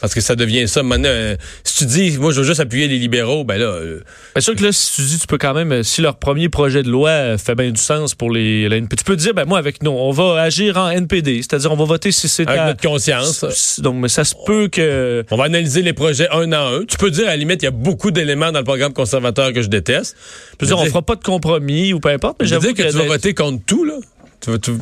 Parce 0.02 0.14
que 0.14 0.20
ça 0.20 0.34
devient 0.34 0.66
ça. 0.66 0.82
Maintenant, 0.82 1.08
euh, 1.10 1.36
si 1.62 1.76
tu 1.78 1.86
dis, 1.86 2.18
moi, 2.18 2.32
je 2.32 2.40
veux 2.40 2.46
juste 2.46 2.58
appuyer 2.58 2.88
les 2.88 2.98
libéraux, 2.98 3.44
ben 3.44 3.56
là. 3.56 3.66
Euh, 3.66 4.00
Bien 4.34 4.40
sûr 4.40 4.56
que 4.56 4.64
là, 4.64 4.72
si 4.72 4.96
tu 4.96 5.02
dis, 5.02 5.18
tu 5.20 5.28
peux 5.28 5.38
quand 5.38 5.54
même, 5.54 5.70
euh, 5.70 5.82
si 5.84 6.02
leur 6.02 6.16
premier 6.16 6.48
projet 6.48 6.82
de 6.82 6.90
loi 6.90 7.38
fait 7.38 7.54
bien 7.54 7.70
du 7.70 7.80
sens 7.80 8.16
pour 8.16 8.32
les, 8.32 8.68
tu 8.90 9.04
peux 9.04 9.14
dire, 9.14 9.32
ben 9.32 9.44
moi, 9.44 9.58
avec 9.58 9.80
nous, 9.80 9.92
on 9.92 10.10
va 10.10 10.42
agir 10.42 10.76
en 10.76 10.90
NPD, 10.90 11.36
c'est-à-dire 11.36 11.70
on 11.70 11.76
va 11.76 11.84
voter 11.84 12.10
si 12.10 12.28
c'est 12.28 12.48
avec 12.48 12.62
notre 12.62 12.82
conscience. 12.82 13.78
Donc, 13.78 13.94
mais 13.94 14.08
ça 14.08 14.24
se 14.24 14.34
peut 14.44 14.66
que. 14.66 15.24
On 15.30 15.36
va 15.36 15.44
analyser 15.44 15.82
les 15.82 15.92
projets 15.92 16.28
un 16.32 16.50
à 16.50 16.62
un. 16.62 16.84
Tu 16.84 16.96
peux 16.96 17.12
dire, 17.12 17.28
à 17.28 17.30
la 17.30 17.36
limite, 17.36 17.62
il 17.62 17.66
y 17.66 17.68
a 17.68 17.70
beaucoup 17.70 18.10
d'éléments 18.10 18.50
dans 18.50 18.58
le 18.58 18.64
programme 18.64 18.92
conservateur 18.92 19.52
que 19.52 19.62
je 19.62 19.68
déteste. 19.68 20.16
Tu 20.50 20.56
peux 20.56 20.66
dire, 20.66 20.78
on 20.80 20.84
fera 20.86 21.02
pas 21.02 21.14
de 21.14 21.22
compromis 21.22 21.92
ou 21.92 22.00
peu 22.00 22.08
importe. 22.08 22.38
Mais 22.40 22.46
j'avoue 22.46 22.72
dire 22.72 22.74
que, 22.74 22.90
tu 22.90 22.98
vas 22.98 23.04
voter 23.04 23.34
contre 23.34 23.64
tout 23.64 23.84
là. 23.84 23.98
Tu 24.40 24.58
tu, 24.58 24.72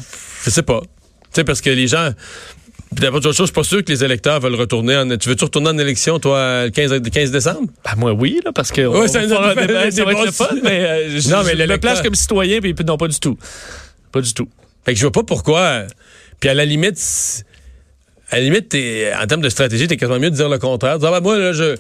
je 0.45 0.49
sais 0.49 0.62
pas. 0.62 0.81
Tu 0.81 0.87
sais, 1.33 1.45
parce 1.45 1.61
que 1.61 1.69
les 1.69 1.89
gens, 1.89 2.11
D'abord, 2.92 3.23
chose, 3.23 3.37
je 3.37 3.44
suis 3.44 3.52
pas 3.52 3.62
sûr 3.62 3.85
que 3.85 3.92
les 3.92 4.02
électeurs 4.02 4.40
veulent 4.40 4.56
retourner 4.56 4.97
en. 4.97 5.09
Tu 5.16 5.28
veux-tu 5.28 5.44
retourner 5.44 5.70
en 5.70 5.78
élection, 5.78 6.18
toi, 6.18 6.64
le 6.64 6.70
15, 6.70 7.00
15 7.02 7.30
décembre? 7.30 7.68
Ben, 7.85 7.92
moi, 7.97 8.12
oui, 8.12 8.40
là, 8.44 8.50
parce 8.52 8.73
que. 8.73 8.85
Ouais, 8.85 9.06
ça, 9.09 9.20
va 9.20 9.52
être 9.52 10.26
le 10.26 10.32
fun, 10.32 10.49
mais. 10.62 10.85
Euh, 10.85 11.20
non, 11.28 11.42
mais 11.44 11.56
je 11.56 11.70
me 11.70 11.78
place 11.78 12.02
comme 12.02 12.14
citoyen, 12.14 12.61
puis 12.61 12.75
non, 12.85 12.97
pas 12.97 13.09
du 13.09 13.20
tout. 13.20 13.38
Pas 14.11 14.20
du 14.20 14.35
tout. 14.35 14.49
Fait 14.85 14.92
que 14.92 14.99
je 14.99 15.04
vois 15.04 15.12
pas 15.12 15.23
pourquoi. 15.23 15.85
Puis 16.40 16.50
à 16.50 16.54
la 16.54 16.64
limite, 16.64 17.44
à 18.30 18.37
la 18.37 18.42
limite, 18.42 18.75
en 18.75 19.26
termes 19.26 19.42
de 19.42 19.49
stratégie, 19.49 19.87
t'es 19.87 19.97
quasiment 19.97 20.18
mieux 20.18 20.30
de 20.30 20.37
dire 20.37 20.49
le 20.49 20.59
contraire. 20.59 20.99
Dire, 20.99 21.11
ah, 21.12 21.20
ben, 21.20 21.23
moi, 21.23 21.38
là, 21.38 21.52
je 21.52 21.76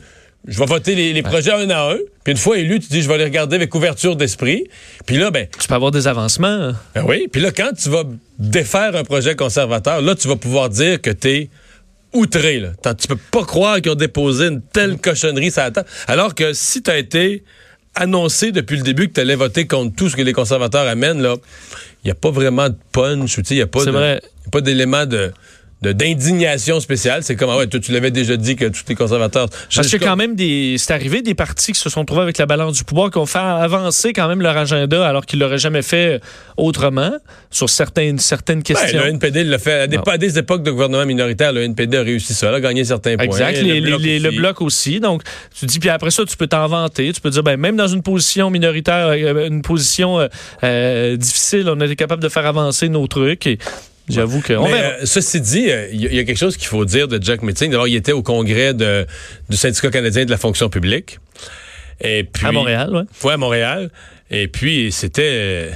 je 0.46 0.58
vais 0.58 0.66
voter 0.66 0.94
les, 0.94 1.22
projets 1.22 1.52
un 1.52 1.68
à 1.70 1.92
un. 1.92 1.96
Puis 2.24 2.32
une 2.32 2.38
fois 2.38 2.58
élu, 2.58 2.80
tu 2.80 2.88
dis, 2.88 3.02
je 3.02 3.08
vais 3.08 3.18
les 3.18 3.24
regarder 3.24 3.56
avec 3.56 3.74
ouverture 3.74 4.16
d'esprit. 4.16 4.68
Puis 5.06 5.16
là, 5.16 5.30
ben. 5.30 5.46
Tu 5.58 5.68
peux 5.68 5.74
avoir 5.74 5.90
des 5.90 6.08
avancements. 6.08 6.72
Ben 6.94 7.04
oui. 7.06 7.28
Puis 7.30 7.40
là, 7.40 7.50
quand 7.50 7.72
tu 7.72 7.90
vas 7.90 8.04
défaire 8.38 8.96
un 8.96 9.04
projet 9.04 9.36
conservateur, 9.36 10.00
là, 10.00 10.14
tu 10.14 10.28
vas 10.28 10.36
pouvoir 10.36 10.70
dire 10.70 11.00
que 11.00 11.10
t'es 11.10 11.50
outré. 12.12 12.58
Là. 12.58 12.70
Tu 12.94 13.06
peux 13.06 13.18
pas 13.30 13.44
croire 13.44 13.80
qu'ils 13.80 13.92
ont 13.92 13.96
déposé 13.96 14.46
une 14.46 14.62
telle 14.62 14.98
cochonnerie 14.98 15.50
ça 15.50 15.64
attend. 15.64 15.82
Alors 16.06 16.34
que 16.34 16.52
si 16.52 16.82
tu 16.82 16.90
as 16.90 16.98
été 16.98 17.44
annoncé 17.94 18.52
depuis 18.52 18.76
le 18.76 18.82
début 18.82 19.08
que 19.08 19.14
tu 19.14 19.20
allais 19.20 19.36
voter 19.36 19.66
contre 19.66 19.94
tout 19.94 20.08
ce 20.08 20.16
que 20.16 20.22
les 20.22 20.32
conservateurs 20.32 20.86
amènent, 20.86 21.20
là, 21.20 21.36
il 22.02 22.06
n'y 22.06 22.10
a 22.10 22.14
pas 22.14 22.30
vraiment 22.30 22.68
de 22.68 22.76
punch. 22.92 23.38
Il 23.50 23.56
n'y 23.56 23.62
a 23.62 23.66
pas 23.66 24.60
d'élément 24.60 25.06
de 25.06 25.32
d'indignation 25.82 26.80
spéciale. 26.80 27.22
C'est 27.22 27.36
comme, 27.36 27.50
ah 27.50 27.56
ouais, 27.56 27.66
toi, 27.66 27.80
tu 27.80 27.92
l'avais 27.92 28.10
déjà 28.10 28.36
dit 28.36 28.56
que 28.56 28.66
tous 28.66 28.82
les 28.88 28.94
conservateurs... 28.94 29.48
Parce 29.74 29.92
a 29.94 29.98
quand 29.98 30.16
même 30.16 30.34
des... 30.34 30.76
C'est 30.78 30.92
arrivé 30.92 31.22
des 31.22 31.34
partis 31.34 31.72
qui 31.72 31.80
se 31.80 31.88
sont 31.90 32.04
trouvés 32.04 32.22
avec 32.22 32.38
la 32.38 32.46
balance 32.46 32.76
du 32.76 32.84
pouvoir, 32.84 33.10
qui 33.10 33.18
ont 33.18 33.26
fait 33.26 33.38
avancer 33.38 34.12
quand 34.12 34.28
même 34.28 34.42
leur 34.42 34.56
agenda 34.56 35.06
alors 35.06 35.24
qu'ils 35.26 35.38
l'auraient 35.38 35.58
jamais 35.58 35.82
fait 35.82 36.20
autrement 36.56 37.12
sur 37.50 37.70
certaines, 37.70 38.18
certaines 38.18 38.58
Ben, 38.58 38.74
questions. 38.74 39.00
le 39.00 39.08
NPD 39.08 39.44
l'a 39.44 39.58
fait. 39.58 39.72
À 39.80 39.86
des, 39.86 39.98
à 40.06 40.18
des 40.18 40.38
époques 40.38 40.62
de 40.62 40.70
gouvernement 40.70 41.06
minoritaire, 41.06 41.52
le 41.52 41.62
NPD 41.62 41.96
a 41.96 42.02
réussi 42.02 42.34
ça, 42.34 42.54
a 42.54 42.60
gagné 42.60 42.84
certains 42.84 43.16
points. 43.16 43.24
Exact, 43.24 43.56
Le 43.62 43.62
les- 43.74 43.80
Bloc 43.80 44.00
les- 44.02 44.18
le 44.18 44.28
aussi. 44.28 44.36
bloc 44.38 44.60
aussi. 44.62 45.00
Donc, 45.00 45.22
tu 45.58 45.66
dis, 45.66 45.78
puis 45.78 45.88
après 45.88 46.10
ça, 46.10 46.24
tu 46.26 46.36
peux 46.36 46.46
t'en 46.46 46.66
vanter. 46.66 47.12
Tu 47.12 47.20
peux 47.20 47.30
dire, 47.30 47.42
ben, 47.42 47.56
même 47.58 47.76
dans 47.76 47.88
une 47.88 48.02
position 48.02 48.50
minoritaire, 48.50 49.08
euh, 49.08 49.48
une 49.48 49.62
position 49.62 50.20
euh, 50.20 50.28
euh, 50.64 51.16
difficile, 51.16 51.68
on 51.68 51.80
a 51.80 51.86
été 51.86 51.96
capable 51.96 52.22
de 52.22 52.28
faire 52.28 52.46
avancer 52.46 52.88
nos 52.88 53.06
trucs. 53.06 53.46
Et 53.46 53.58
j'avoue 54.10 54.40
que. 54.40 54.52
On 54.54 54.64
Mais, 54.64 54.72
verra. 54.72 54.88
euh, 54.94 55.00
ceci 55.04 55.40
dit, 55.40 55.70
euh, 55.70 55.88
il 55.92 56.00
y, 56.00 56.06
a- 56.06 56.10
il 56.10 56.16
y 56.16 56.18
a 56.18 56.24
quelque 56.24 56.38
chose 56.38 56.56
qu'il 56.56 56.68
faut 56.68 56.84
dire 56.84 57.08
de 57.08 57.22
Jack 57.22 57.42
Meeting. 57.42 57.70
D'abord, 57.70 57.88
il 57.88 57.96
était 57.96 58.12
au 58.12 58.22
congrès 58.22 58.74
de- 58.74 59.06
du 59.48 59.56
syndicat 59.56 59.90
canadien 59.90 60.24
de 60.24 60.30
la 60.30 60.36
fonction 60.38 60.68
publique. 60.68 61.18
Et 62.00 62.24
puis, 62.24 62.46
à 62.46 62.52
Montréal, 62.52 62.90
ouais. 62.94 63.02
Ouais, 63.24 63.32
à 63.32 63.36
Montréal. 63.36 63.90
Et 64.30 64.48
puis, 64.48 64.90
c'était, 64.92 65.22
euh, 65.24 65.70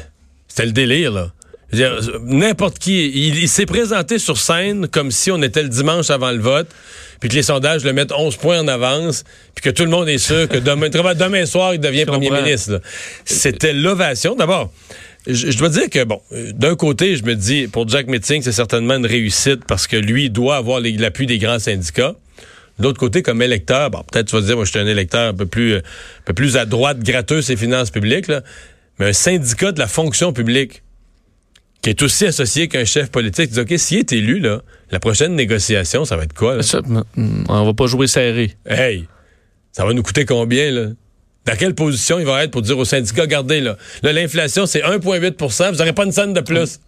c'était 0.48 0.66
le 0.66 0.72
délire, 0.72 1.12
là. 1.12 1.30
N'importe 2.22 2.78
qui, 2.78 3.08
il, 3.08 3.36
il 3.38 3.48
s'est 3.48 3.66
présenté 3.66 4.18
sur 4.20 4.38
scène 4.38 4.86
comme 4.86 5.10
si 5.10 5.30
on 5.32 5.42
était 5.42 5.62
le 5.62 5.68
dimanche 5.68 6.08
avant 6.10 6.30
le 6.30 6.38
vote, 6.38 6.68
puis 7.24 7.30
que 7.30 7.36
les 7.36 7.42
sondages 7.42 7.84
le 7.84 7.94
mettent 7.94 8.12
11 8.12 8.36
points 8.36 8.60
en 8.60 8.68
avance, 8.68 9.24
puis 9.54 9.62
que 9.62 9.70
tout 9.70 9.84
le 9.84 9.88
monde 9.88 10.10
est 10.10 10.18
sûr 10.18 10.46
que 10.46 10.58
demain, 10.58 10.90
demain 11.14 11.46
soir, 11.46 11.72
il 11.72 11.80
devient 11.80 12.04
premier 12.04 12.28
ministre. 12.28 12.82
C'était 13.24 13.72
l'ovation. 13.72 14.36
D'abord, 14.36 14.70
je, 15.26 15.50
je 15.50 15.56
dois 15.56 15.70
dire 15.70 15.88
que, 15.88 16.04
bon, 16.04 16.20
d'un 16.52 16.76
côté, 16.76 17.16
je 17.16 17.24
me 17.24 17.34
dis, 17.34 17.66
pour 17.66 17.88
Jack 17.88 18.08
Meeting, 18.08 18.42
c'est 18.42 18.52
certainement 18.52 18.96
une 18.96 19.06
réussite 19.06 19.64
parce 19.66 19.86
que 19.86 19.96
lui, 19.96 20.24
il 20.24 20.32
doit 20.32 20.56
avoir 20.56 20.80
l'appui 20.80 21.24
des 21.24 21.38
grands 21.38 21.58
syndicats. 21.58 22.14
De 22.78 22.84
l'autre 22.84 23.00
côté, 23.00 23.22
comme 23.22 23.40
électeur, 23.40 23.88
bon, 23.88 24.02
peut-être 24.12 24.26
tu 24.26 24.36
vas 24.36 24.42
dire, 24.42 24.56
moi, 24.56 24.66
je 24.66 24.72
suis 24.72 24.80
un 24.80 24.86
électeur 24.86 25.30
un 25.30 25.34
peu 25.34 25.46
plus, 25.46 25.76
un 25.76 25.82
peu 26.26 26.34
plus 26.34 26.58
à 26.58 26.66
droite, 26.66 26.98
gratteux 26.98 27.40
ses 27.40 27.56
finances 27.56 27.88
publiques, 27.88 28.28
là. 28.28 28.42
mais 28.98 29.06
un 29.06 29.12
syndicat 29.14 29.72
de 29.72 29.78
la 29.78 29.88
fonction 29.88 30.34
publique 30.34 30.82
qui 31.84 31.90
est 31.90 32.02
aussi 32.02 32.24
associé 32.24 32.66
qu'un 32.66 32.86
chef 32.86 33.10
politique, 33.10 33.50
dis, 33.50 33.60
OK, 33.60 33.74
s'il 33.76 33.98
est 33.98 34.12
élu, 34.14 34.38
là, 34.38 34.62
la 34.90 35.00
prochaine 35.00 35.34
négociation, 35.34 36.06
ça 36.06 36.16
va 36.16 36.22
être 36.22 36.32
quoi? 36.32 36.56
là? 36.56 36.62
Ça, 36.62 36.80
on 37.16 37.64
va 37.66 37.74
pas 37.74 37.86
jouer 37.86 38.06
serré. 38.06 38.54
Hey, 38.66 39.04
ça 39.70 39.84
va 39.84 39.92
nous 39.92 40.02
coûter 40.02 40.24
combien, 40.24 40.70
là? 40.70 40.86
Dans 41.44 41.56
quelle 41.56 41.74
position 41.74 42.18
il 42.18 42.24
va 42.24 42.42
être 42.42 42.52
pour 42.52 42.62
dire 42.62 42.78
au 42.78 42.86
syndicat, 42.86 43.20
regardez, 43.20 43.60
là, 43.60 43.76
là 44.02 44.14
l'inflation, 44.14 44.64
c'est 44.64 44.80
1,8% 44.80 45.72
vous 45.72 45.76
n'aurez 45.76 45.92
pas 45.92 46.06
une 46.06 46.12
scène 46.12 46.32
de 46.32 46.40
plus. 46.40 46.80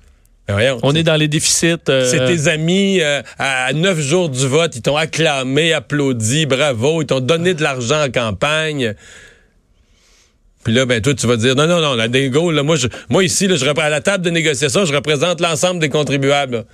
Voyons, 0.49 0.79
On 0.83 0.95
est 0.95 1.03
dans 1.03 1.17
les 1.17 1.29
déficits. 1.29 1.75
euh, 1.91 2.09
c'est 2.11 2.25
tes 2.25 2.49
amis 2.49 3.03
euh, 3.03 3.21
à 3.39 3.75
neuf 3.75 4.01
jours 4.01 4.31
du 4.31 4.47
vote, 4.47 4.77
ils 4.77 4.83
t'ont 4.83 4.97
acclamé, 4.97 5.75
applaudi, 5.75 6.47
bravo, 6.47 7.03
ils 7.03 7.07
t'ont 7.07 7.21
donné 7.21 7.53
de 7.53 7.63
l'argent 7.63 8.03
en 8.03 8.11
campagne. 8.11 8.95
Puis 10.67 10.75
là, 10.75 10.85
ben 10.85 11.01
toi, 11.01 11.15
tu 11.15 11.29
vas 11.29 11.37
dire 11.37 11.55
non, 11.55 11.69
non, 11.69 11.81
non, 11.81 11.95
la 11.95 12.09
dégo, 12.09 12.51
là, 12.51 12.65
moi, 12.65 12.75
je, 12.75 12.89
moi 13.09 13.23
ici, 13.23 13.47
là, 13.47 13.55
je 13.55 13.65
à 13.65 13.89
la 13.89 14.01
table 14.01 14.25
de 14.25 14.31
négociation, 14.31 14.85
je 14.85 14.93
représente 14.93 15.41
l'ensemble 15.41 15.79
des 15.79 15.89
contribuables. 15.89 16.57
là. 16.57 16.65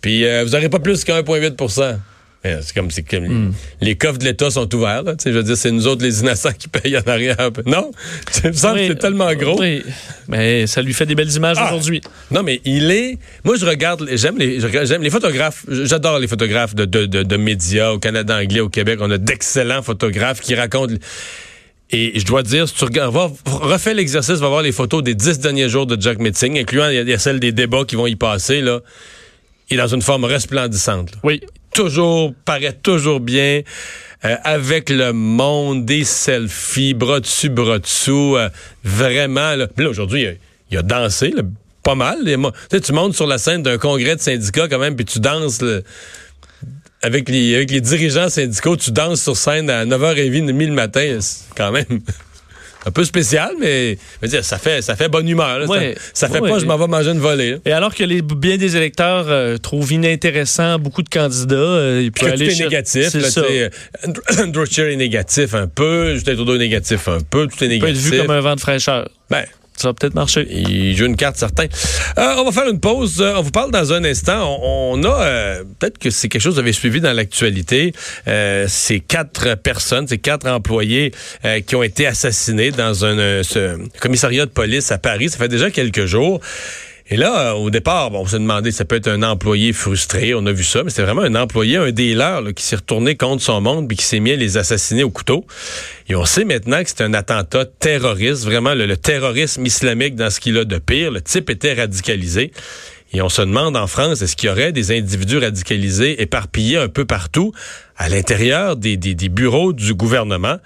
Puis 0.00 0.24
euh, 0.24 0.42
vous 0.42 0.52
n'aurez 0.52 0.70
pas 0.70 0.78
plus 0.78 1.04
qu'un 1.04 1.20
1,8 1.20 1.96
Eh, 2.44 2.54
C'est 2.62 2.74
comme, 2.74 2.90
c'est 2.90 3.02
comme 3.02 3.26
Hmm. 3.28 3.52
les, 3.82 3.94
coffres 3.94 4.16
de 4.16 4.24
l'État 4.24 4.48
sont 4.48 4.74
ouverts. 4.74 5.02
Là, 5.02 5.16
je 5.22 5.28
veux 5.32 5.42
dire, 5.42 5.58
c'est 5.58 5.70
nous 5.70 5.86
autres 5.86 6.02
les 6.02 6.20
innocents 6.20 6.52
qui 6.58 6.68
payent 6.68 6.96
en 6.96 7.02
arrière. 7.02 7.50
Non, 7.66 7.90
ça 8.30 8.48
me 8.48 8.54
semble 8.54 8.78
que 8.78 8.86
c'est 8.86 8.98
tellement 8.98 9.34
gros. 9.34 9.60
Oui, 9.60 9.82
mais 10.28 10.66
ça 10.66 10.80
lui 10.80 10.94
fait 10.94 11.04
des 11.04 11.14
belles 11.14 11.32
images 11.36 11.58
Ah! 11.60 11.66
aujourd'hui. 11.66 12.00
Non, 12.30 12.42
mais 12.42 12.62
il 12.64 12.90
est. 12.90 13.18
Moi, 13.44 13.56
je 13.60 13.66
regarde. 13.66 14.08
J'aime 14.14 14.38
les, 14.38 14.60
j'aime 14.86 15.02
les 15.02 15.10
photographes. 15.10 15.66
J'adore 15.68 16.18
les 16.20 16.26
photographes 16.26 16.74
de, 16.74 16.86
de, 16.86 17.04
de, 17.04 17.22
de 17.22 17.36
médias 17.36 17.90
au 17.90 17.98
Canada 17.98 18.34
anglais, 18.38 18.60
au 18.60 18.70
Québec. 18.70 18.98
On 19.02 19.10
a 19.10 19.18
d'excellents 19.18 19.82
photographes 19.82 20.40
qui 20.40 20.54
racontent. 20.54 20.94
Et 21.92 22.18
je 22.18 22.24
dois 22.24 22.42
dire, 22.42 22.66
si 22.68 22.74
tu 22.74 22.84
regardes, 22.84 23.14
va, 23.14 23.30
refais 23.46 23.92
l'exercice, 23.94 24.38
va 24.38 24.48
voir 24.48 24.62
les 24.62 24.72
photos 24.72 25.02
des 25.02 25.14
dix 25.14 25.38
derniers 25.38 25.68
jours 25.68 25.86
de 25.86 26.00
Jack 26.00 26.18
Meeting, 26.18 26.58
incluant 26.58 26.88
il 26.88 26.94
y 26.94 26.98
a- 26.98 27.02
il 27.02 27.08
y 27.08 27.12
a 27.12 27.18
celles 27.18 27.38
des 27.40 27.52
débats 27.52 27.84
qui 27.84 27.96
vont 27.96 28.06
y 28.06 28.16
passer 28.16 28.60
là. 28.62 28.80
Il 29.70 29.74
est 29.78 29.82
dans 29.82 29.88
une 29.94 30.02
forme 30.02 30.24
resplendissante. 30.24 31.12
là 31.12 31.18
Oui. 31.22 31.40
Toujours 31.74 32.32
paraît 32.44 32.72
toujours 32.82 33.20
bien. 33.20 33.62
euh, 34.24 34.36
avec 34.44 34.88
le 34.88 35.12
monde, 35.12 35.84
des 35.84 36.04
selfies, 36.04 36.94
bras 36.94 37.18
dessus, 37.18 37.48
bras 37.48 37.80
dessous, 37.80 38.36
euh, 38.36 38.48
vraiment. 38.84 39.56
Là, 39.56 39.66
Puis 39.66 39.82
là, 39.84 39.90
aujourd'hui, 39.90 40.22
il 40.22 40.26
a, 40.28 40.32
il 40.70 40.78
a 40.78 40.82
dansé, 40.82 41.30
là, 41.30 41.42
pas 41.82 41.96
mal. 41.96 42.18
Tu 42.24 42.36
sais, 42.70 42.80
tu 42.80 42.92
montes 42.92 43.16
sur 43.16 43.26
la 43.26 43.38
scène 43.38 43.64
d'un 43.64 43.78
congrès 43.78 44.14
de 44.14 44.20
syndicats 44.20 44.68
quand 44.68 44.78
même, 44.78 44.94
puis 44.94 45.04
tu 45.04 45.18
danses 45.18 45.60
là, 45.60 45.80
avec, 47.02 47.28
les, 47.28 47.54
avec 47.56 47.70
les 47.70 47.80
dirigeants 47.80 48.28
syndicaux, 48.28 48.76
tu 48.76 48.90
danses 48.92 49.22
sur 49.22 49.36
scène 49.36 49.68
à 49.70 49.84
9h30 49.84 50.46
le 50.46 50.72
matin. 50.72 51.18
C'est 51.20 51.44
quand 51.56 51.72
même 51.72 51.84
un 52.86 52.90
peu 52.90 53.04
spécial, 53.04 53.52
mais 53.60 53.92
je 53.94 54.26
veux 54.26 54.28
dire, 54.28 54.44
ça 54.44 54.58
fait, 54.58 54.82
ça 54.82 54.96
fait 54.96 55.08
bonne 55.08 55.28
humeur. 55.28 55.60
là. 55.60 55.66
Ouais. 55.66 55.94
Ça, 56.12 56.26
ça 56.26 56.34
fait 56.34 56.40
Ouais. 56.40 56.48
pas 56.50 56.58
je 56.58 56.64
m'en 56.66 56.76
vais 56.76 56.86
manger 56.88 57.10
une 57.10 57.20
volée. 57.20 57.52
là. 57.52 57.56
Et 57.64 57.72
alors 57.72 57.94
que 57.94 58.02
les, 58.04 58.22
bien 58.22 58.56
des 58.56 58.76
électeurs 58.76 59.26
euh, 59.28 59.56
trouvent 59.58 59.92
inintéressant 59.92 60.78
beaucoup 60.78 61.02
de 61.02 61.08
candidats, 61.08 61.54
euh, 61.56 62.00
il 62.02 62.10
Puis 62.12 62.24
peut 62.26 62.32
que 62.32 62.36
tout 62.36 62.42
aller 62.42 62.52
est 62.60 62.64
négatif. 62.64 63.08
C'est 63.08 63.20
Là, 63.20 63.30
ça. 63.30 63.42
Andrew 64.42 64.64
Scheer 64.64 64.88
est 64.90 64.96
négatif 64.96 65.54
un 65.54 65.68
peu, 65.68 66.14
Justin 66.14 66.34
Trudeau 66.34 66.54
est 66.56 66.58
négatif 66.58 67.06
un 67.08 67.18
peu, 67.20 67.46
tout 67.46 67.62
est 67.64 67.68
Il 67.68 67.78
peut 67.80 67.86
être 67.88 67.94
négatif. 67.94 68.10
vu 68.12 68.18
comme 68.18 68.30
un 68.30 68.40
vent 68.40 68.56
de 68.56 68.60
fraîcheur. 68.60 69.08
Ben, 69.30 69.44
Ça 69.76 69.88
va 69.88 69.94
peut-être 69.94 70.14
marcher. 70.14 70.46
il 70.50 70.96
joue 70.96 71.06
une 71.06 71.16
carte 71.16 71.36
certain. 71.36 71.64
Euh, 72.18 72.34
on 72.38 72.44
va 72.44 72.52
faire 72.52 72.70
une 72.70 72.80
pause. 72.80 73.20
Euh, 73.20 73.34
on 73.36 73.42
vous 73.42 73.50
parle 73.50 73.70
dans 73.70 73.92
un 73.92 74.04
instant. 74.04 74.58
On, 74.62 74.92
on 74.94 75.04
a 75.04 75.22
euh, 75.22 75.64
peut-être 75.78 75.98
que 75.98 76.10
c'est 76.10 76.28
quelque 76.28 76.42
chose 76.42 76.52
que 76.52 76.56
vous 76.56 76.60
avez 76.60 76.72
suivi 76.72 77.00
dans 77.00 77.12
l'actualité. 77.12 77.92
Euh, 78.28 78.66
ces 78.68 79.00
quatre 79.00 79.54
personnes, 79.56 80.06
ces 80.06 80.18
quatre 80.18 80.46
employés 80.46 81.12
euh, 81.44 81.60
qui 81.60 81.74
ont 81.74 81.82
été 81.82 82.06
assassinés 82.06 82.70
dans 82.70 83.04
un 83.04 83.42
ce 83.42 83.78
commissariat 84.00 84.46
de 84.46 84.50
police 84.50 84.92
à 84.92 84.98
Paris. 84.98 85.30
Ça 85.30 85.38
fait 85.38 85.48
déjà 85.48 85.70
quelques 85.70 86.06
jours. 86.06 86.40
Et 87.12 87.16
là, 87.18 87.50
euh, 87.50 87.52
au 87.52 87.68
départ, 87.68 88.10
bon, 88.10 88.20
on 88.20 88.26
s'est 88.26 88.38
demandé, 88.38 88.72
ça 88.72 88.86
peut 88.86 88.96
être 88.96 89.08
un 89.08 89.22
employé 89.22 89.74
frustré, 89.74 90.32
on 90.32 90.46
a 90.46 90.52
vu 90.52 90.64
ça, 90.64 90.82
mais 90.82 90.88
c'est 90.88 91.02
vraiment 91.02 91.20
un 91.20 91.34
employé, 91.34 91.76
un 91.76 91.90
dealer 91.90 92.40
là, 92.40 92.52
qui 92.54 92.64
s'est 92.64 92.76
retourné 92.76 93.16
contre 93.16 93.42
son 93.42 93.60
monde 93.60 93.86
puis 93.86 93.98
qui 93.98 94.04
s'est 94.06 94.18
mis 94.18 94.32
à 94.32 94.36
les 94.36 94.56
assassiner 94.56 95.02
au 95.02 95.10
couteau. 95.10 95.44
Et 96.08 96.14
on 96.16 96.24
sait 96.24 96.44
maintenant 96.44 96.82
que 96.82 96.88
c'est 96.88 97.02
un 97.02 97.12
attentat 97.12 97.66
terroriste, 97.66 98.46
vraiment 98.46 98.72
le, 98.72 98.96
terrorisme 98.96 99.66
islamique 99.66 100.14
dans 100.14 100.30
ce 100.30 100.40
qu'il 100.40 100.56
a 100.56 100.64
de 100.64 100.78
pire. 100.78 101.10
Le 101.10 101.20
type 101.20 101.50
était 101.50 101.74
radicalisé. 101.74 102.50
Et 103.12 103.20
on 103.20 103.28
se 103.28 103.42
demande 103.42 103.76
en 103.76 103.86
France, 103.86 104.22
est-ce 104.22 104.34
qu'il 104.34 104.48
y 104.48 104.50
aurait 104.50 104.72
des 104.72 104.90
individus 104.96 105.36
radicalisés 105.36 106.22
éparpillés 106.22 106.78
un 106.78 106.88
peu 106.88 107.04
partout 107.04 107.52
à 107.98 108.08
l'intérieur 108.08 108.76
des, 108.76 108.96
des- 108.96 109.14
des 109.14 109.28
bureaux 109.28 109.74
du 109.74 109.92
gouvernement? 109.92 110.56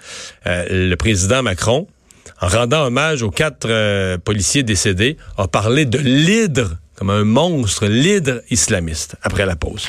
Euh, 0.45 0.65
le 0.69 0.95
président 0.95 1.43
Macron, 1.43 1.89
en 2.41 2.47
rendant 2.47 2.85
hommage 2.85 3.23
aux 3.23 3.31
quatre 3.31 3.67
euh, 3.69 4.17
policiers 4.17 4.63
décédés, 4.63 5.17
a 5.37 5.47
parlé 5.47 5.85
de 5.85 5.97
l'hydre 5.97 6.77
comme 6.95 7.09
un 7.11 7.23
monstre, 7.23 7.85
l'hydre 7.85 8.41
islamiste, 8.49 9.15
après 9.21 9.45
la 9.45 9.55
pause. 9.55 9.87